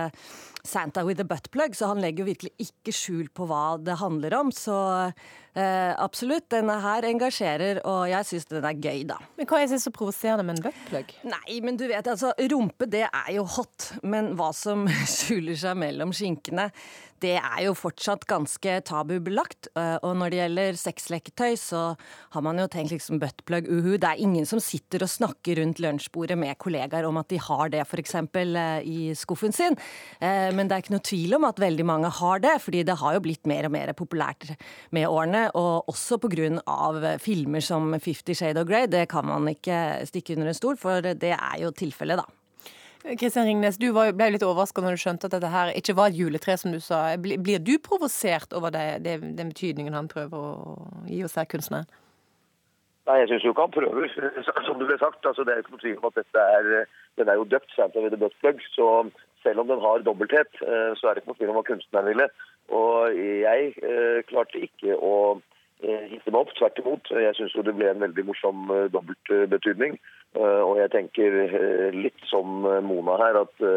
[0.64, 4.36] Santa with a buttplug, så han legger jo virkelig ikke skjul på hva det handler
[4.38, 4.52] om.
[4.54, 4.76] Så
[5.08, 9.18] eh, absolutt, denne her engasjerer, og jeg syns den er gøy, da.
[9.40, 11.16] Men hva er det så provoserende med en buttplug?
[11.32, 14.86] Nei, men du vet, altså, rumpe det er jo hot, men hva som
[15.18, 16.70] skjuler seg mellom skinkene,
[17.22, 19.70] det er jo fortsatt ganske tabubelagt.
[19.78, 21.82] Eh, og når det gjelder sexleketøy, så
[22.34, 23.94] har man jo tenkt liksom buttplug, uhu.
[24.02, 27.72] Det er ingen som sitter og snakker rundt lunsjbordet med kollegaer om at de har
[27.74, 28.16] det f.eks.
[28.18, 29.78] Eh, i skuffen sin.
[30.20, 32.98] Eh, men det er ikke noe tvil om at veldig mange har det, fordi det
[33.02, 34.50] har jo blitt mer og mer populært
[34.96, 35.48] med årene.
[35.58, 37.18] Og også pga.
[37.22, 38.88] filmer som Fifty Shade of Grey.
[38.88, 42.41] Det kan man ikke stikke under en stol, for det er jo tilfellet, da.
[43.02, 46.20] Kristian Ringnes, du ble litt overraska når du skjønte at dette her ikke var et
[46.20, 47.04] juletre, som du sa.
[47.18, 50.76] Blir du provosert over det, det, den betydningen han prøver å
[51.10, 51.90] gi oss her, kunstneren?
[53.10, 54.08] Nei, jeg syns jo ikke han prøver,
[54.68, 55.26] som det ble sagt.
[55.26, 58.04] Altså, det er ikke noe tvil om at dette er, den er jo døpt Santa
[58.04, 58.62] with a butt plug.
[58.76, 58.88] Så
[59.42, 62.12] selv om den har dobbelthet, eh, så er det ikke noe tvil om hva kunstneren
[62.12, 62.28] ville.
[62.78, 65.16] Og jeg eh, klarte ikke å
[65.82, 66.54] hisse meg opp.
[66.58, 67.12] Tvert imot.
[67.12, 69.98] Jeg syns jo det ble en veldig morsom eh, dobbeltbetydning.
[70.38, 73.68] Eh, og jeg tenker eh, litt som Mona her, at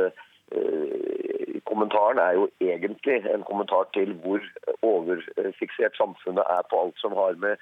[1.64, 4.42] kommentaren er jo egentlig en kommentar til hvor
[4.86, 7.56] overfiksert samfunnet er på alt som har med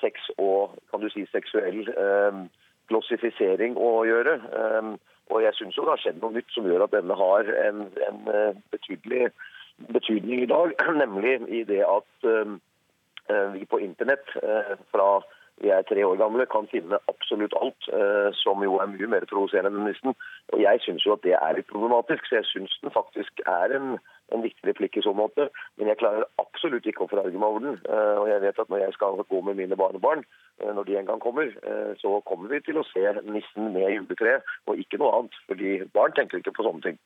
[0.00, 1.82] sex og kan du si, seksuell
[2.88, 4.38] glossifisering å gjøre.
[5.34, 8.22] Og jeg syns det har skjedd noe nytt som gjør at denne har en, en
[8.72, 9.26] betydelig
[9.90, 10.72] betydning i dag,
[11.02, 12.30] nemlig i det at
[13.54, 14.28] vi på internett
[14.92, 15.08] fra
[15.62, 19.26] vi er tre år gamle, kan finne absolutt alt, eh, som jo er mye mer
[19.30, 20.16] provoserende enn nissen.
[20.52, 23.76] Og jeg syns jo at det er litt problematisk, så jeg syns den faktisk er
[23.78, 23.94] en,
[24.34, 25.48] en viktig replikk i så måte.
[25.78, 27.78] Men jeg klarer absolutt ikke å forarge meg over den.
[27.86, 30.26] Eh, og jeg vet at når jeg skal gå med mine barnebarn,
[30.58, 31.54] eh, når de en gang kommer,
[32.02, 35.42] så kommer vi til å se nissen med juletreet, og ikke noe annet.
[35.46, 36.98] Fordi barn tenker ikke på sånne ting.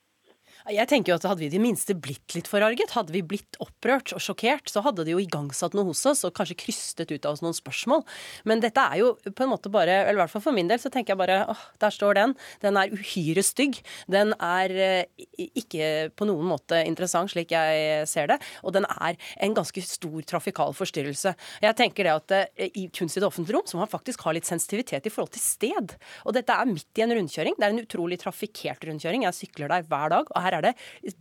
[0.67, 3.57] Jeg tenker jo at Hadde vi i det minste blitt litt forarget, hadde vi blitt
[3.63, 7.27] opprørt og sjokkert, så hadde det jo igangsatt noe hos oss og kanskje krystet ut
[7.29, 8.03] av oss noen spørsmål.
[8.49, 10.81] Men dette er jo på en måte bare Eller i hvert fall for min del
[10.81, 12.35] så tenker jeg bare åh, der står den.
[12.65, 13.79] Den er uhyre stygg.
[14.11, 15.27] Den er eh,
[15.59, 18.39] ikke på noen måte interessant, slik jeg ser det.
[18.65, 21.35] Og den er en ganske stor trafikal forstyrrelse.
[21.65, 24.25] Jeg tenker det at eh, i kunst i det offentlige rom så må man faktisk
[24.27, 25.97] ha litt sensitivitet i forhold til sted.
[26.25, 27.59] Og dette er midt i en rundkjøring.
[27.59, 29.27] Det er en utrolig trafikkert rundkjøring.
[29.29, 30.33] Jeg sykler der hver dag.
[30.35, 30.75] og her er det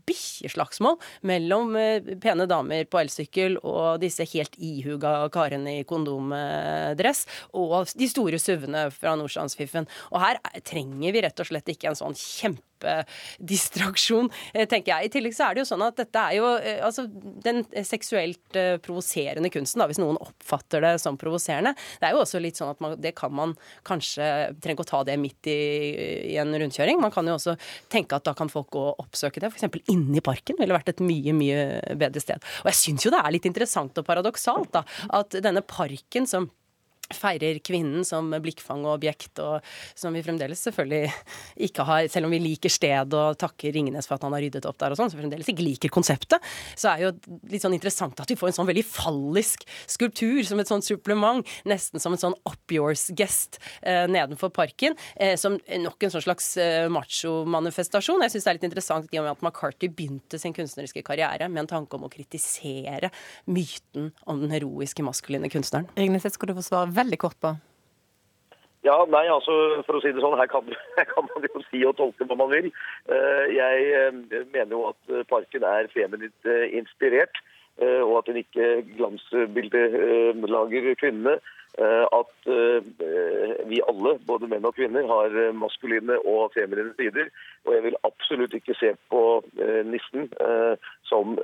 [0.07, 0.97] bikkjeslagsmål
[1.28, 7.25] mellom eh, pene damer på elsykkel og disse helt ihuga karene i kondomdress,
[7.57, 9.89] og de store suvene fra Nordstrandsfiffen.
[10.13, 15.05] Og her trenger vi rett og slett ikke en sånn kjempe kjempedistraksjon, eh, tenker jeg.
[15.05, 18.55] I tillegg så er det jo sånn at dette er jo eh, altså den seksuelt
[18.55, 21.73] eh, provoserende kunsten, da, hvis noen oppfatter det som provoserende.
[21.99, 23.55] Det er jo også litt sånn at man, det kan man
[23.88, 24.25] kanskje
[24.57, 25.57] Trenger ikke å ta det midt i,
[26.34, 26.99] i, en rundkjøring.
[27.01, 27.55] Man kan jo også
[27.91, 29.51] tenke at da kan folk gå og oppsøke det.
[29.51, 29.67] F.eks.
[29.91, 32.43] inne i parken ville vært et mye, mye bedre sted.
[32.63, 34.84] Og jeg syns jo det er litt interessant og paradoksalt da,
[35.17, 36.49] at denne parken som
[37.14, 39.64] feirer kvinnen som blikkfang og objekt, og
[39.97, 41.12] som vi fremdeles selvfølgelig
[41.68, 44.66] ikke har Selv om vi liker stedet og takker Ringnes for at han har ryddet
[44.70, 46.43] opp der og sånn, så vi fremdeles ikke liker konseptet,
[46.78, 47.12] så er jo
[47.51, 51.45] litt sånn interessant at vi får en sånn veldig fallisk skulptur som et sånt supplement,
[51.68, 56.49] nesten som en sånn up yours-gest eh, nedenfor parken, eh, som nok en sånn slags
[56.62, 58.24] eh, macho-manifestasjon.
[58.26, 61.49] Jeg syns det er litt interessant i og med at McCarthy begynte sin kunstneriske karriere
[61.51, 63.12] med en tanke om å kritisere
[63.49, 65.89] myten om den heroiske maskuline kunstneren.
[65.97, 67.56] Ringnes, skal du få svare veldig kort på.
[68.86, 69.54] Ja, nei, altså
[69.88, 70.68] for å si det sånn, her kan,
[71.00, 72.70] her kan man jo si og tolke hva man vil.
[73.12, 77.41] Eh, jeg eh, mener jo at parken er feminint eh, inspirert,
[77.78, 78.68] og at den ikke
[78.98, 81.36] glansbildelager kvinnene.
[81.78, 82.47] At
[83.69, 87.30] vi alle, både menn og kvinner, har maskuline og feminine sider.
[87.67, 89.21] Og jeg vil absolutt ikke se på
[89.86, 90.30] nissen
[91.05, 91.36] som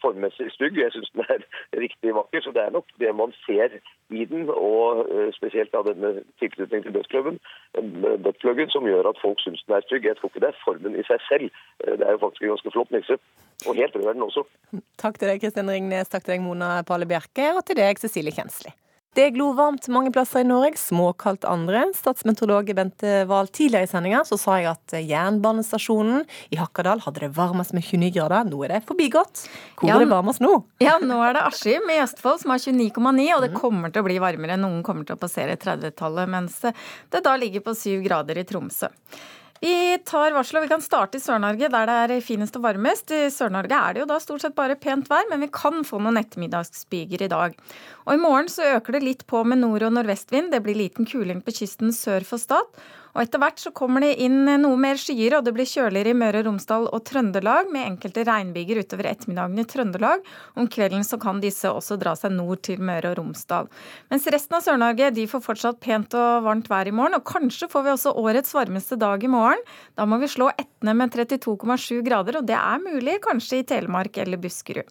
[0.00, 0.78] formmessig stygg.
[0.80, 1.44] Jeg syns den er
[1.84, 2.40] riktig vakker.
[2.44, 3.76] Så det er nok det man ser
[4.08, 5.04] i den, og
[5.36, 10.08] spesielt av denne tilknytningen til dødsklubben, som gjør at folk syns den er stygg.
[10.08, 11.60] Jeg tror ikke det er formen i seg selv.
[11.84, 13.20] Det er jo faktisk en ganske flott nisse.
[13.66, 14.44] Og helt rød er den også.
[15.02, 16.08] Takk til deg, Kristin Ringnes.
[16.12, 17.50] Takk til deg, Mona Palle Bjerke.
[17.56, 18.72] Og til deg, Cecilie Kjensli.
[19.16, 21.86] Det er glovarmt mange plasser i Norge, småkaldt andre.
[21.96, 27.30] Statsmeteorolog Bente Wahl tidligere i sendinga så sa jeg at jernbanestasjonen i Hakkadal hadde det
[27.34, 28.44] varmest med 29 grader.
[28.46, 29.46] Nå er det forbigått.
[29.80, 29.96] Hvor Ja, Mm.
[29.96, 30.52] er det varmest nå?
[30.80, 34.06] Ja, nå er det Askim i Østfold som har 29,9, og det kommer til å
[34.06, 34.58] bli varmere.
[34.60, 38.88] Noen kommer til å passere 30-tallet, mens det da ligger på 7 grader i Tromsø.
[39.60, 43.10] Vi tar varsel, og vi kan starte i Sør-Norge, der det er finest og varmest.
[43.10, 45.98] I Sør-Norge er det jo da stort sett bare pent vær, men vi kan få
[46.02, 47.56] noen ettermiddagsbyger i dag.
[48.06, 50.52] Og i morgen så øker det litt på med nord- og nordvestvind.
[50.54, 52.70] Det blir liten kuling på kysten sør for Stad.
[53.18, 56.18] Og etter hvert så kommer det inn noe mer skyer, og det blir kjøligere i
[56.20, 60.28] Møre og Romsdal og Trøndelag, med enkelte regnbyger utover ettermiddagen i Trøndelag.
[60.54, 63.66] Om kvelden så kan disse også dra seg nord til Møre og Romsdal.
[64.12, 67.66] Mens resten av Sør-Norge de får fortsatt pent og varmt vær i morgen, og kanskje
[67.72, 69.66] får vi også årets varmeste dag i morgen.
[69.98, 74.22] Da må vi slå Etne med 32,7 grader, og det er mulig kanskje i Telemark
[74.22, 74.86] eller Buskerud.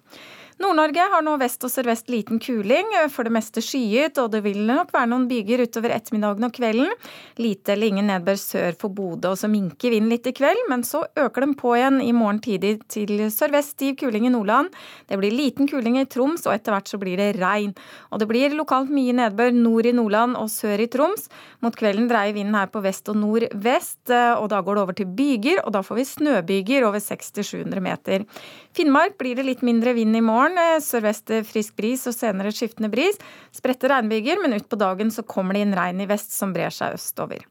[0.57, 4.63] Nord-Norge har nå vest og sørvest liten kuling, for det meste skyet, og det vil
[4.65, 6.93] nok være noen byger utover ettermiddagen og kvelden.
[7.37, 10.81] Lite eller ingen nedbør sør for Bodø, og så minker vinden litt i kveld, men
[10.87, 14.73] så øker den på igjen i morgen tidlig til sørvest stiv kuling i Nordland.
[15.05, 17.75] Det blir liten kuling i Troms, og etter hvert så blir det regn.
[18.09, 21.29] Og det blir lokalt mye nedbør nord i Nordland og sør i Troms.
[21.61, 25.13] Mot kvelden dreier vinden her på vest og nordvest, og da går det over til
[25.21, 28.25] byger, og da får vi snøbyger over 600-700 meter.
[28.73, 30.81] Finnmark blir det litt mindre vind i morgen.
[30.81, 33.17] Sørvest frisk bris og senere skiftende bris.
[33.51, 36.95] Spredte regnbyger, men utpå dagen så kommer det inn regn i vest som brer seg
[36.95, 37.43] østover.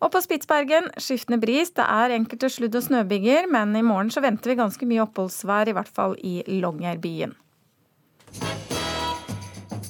[0.00, 1.70] Og på Spitsbergen skiftende bris.
[1.70, 5.68] Det er enkelte sludd- og snøbyger, men i morgen så venter vi ganske mye oppholdsvær,
[5.68, 7.34] i hvert fall i Longyearbyen.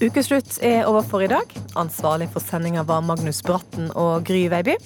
[0.00, 1.44] Ukeslutt er over for i dag.
[1.76, 4.78] Ansvarlig for sendinga var Magnus Bratten og Gry Veiby.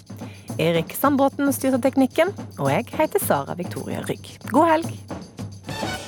[0.59, 4.27] Erik Sandbråten styrte teknikken, og jeg heter Sara Victoria Rygg.
[4.51, 6.04] God helg!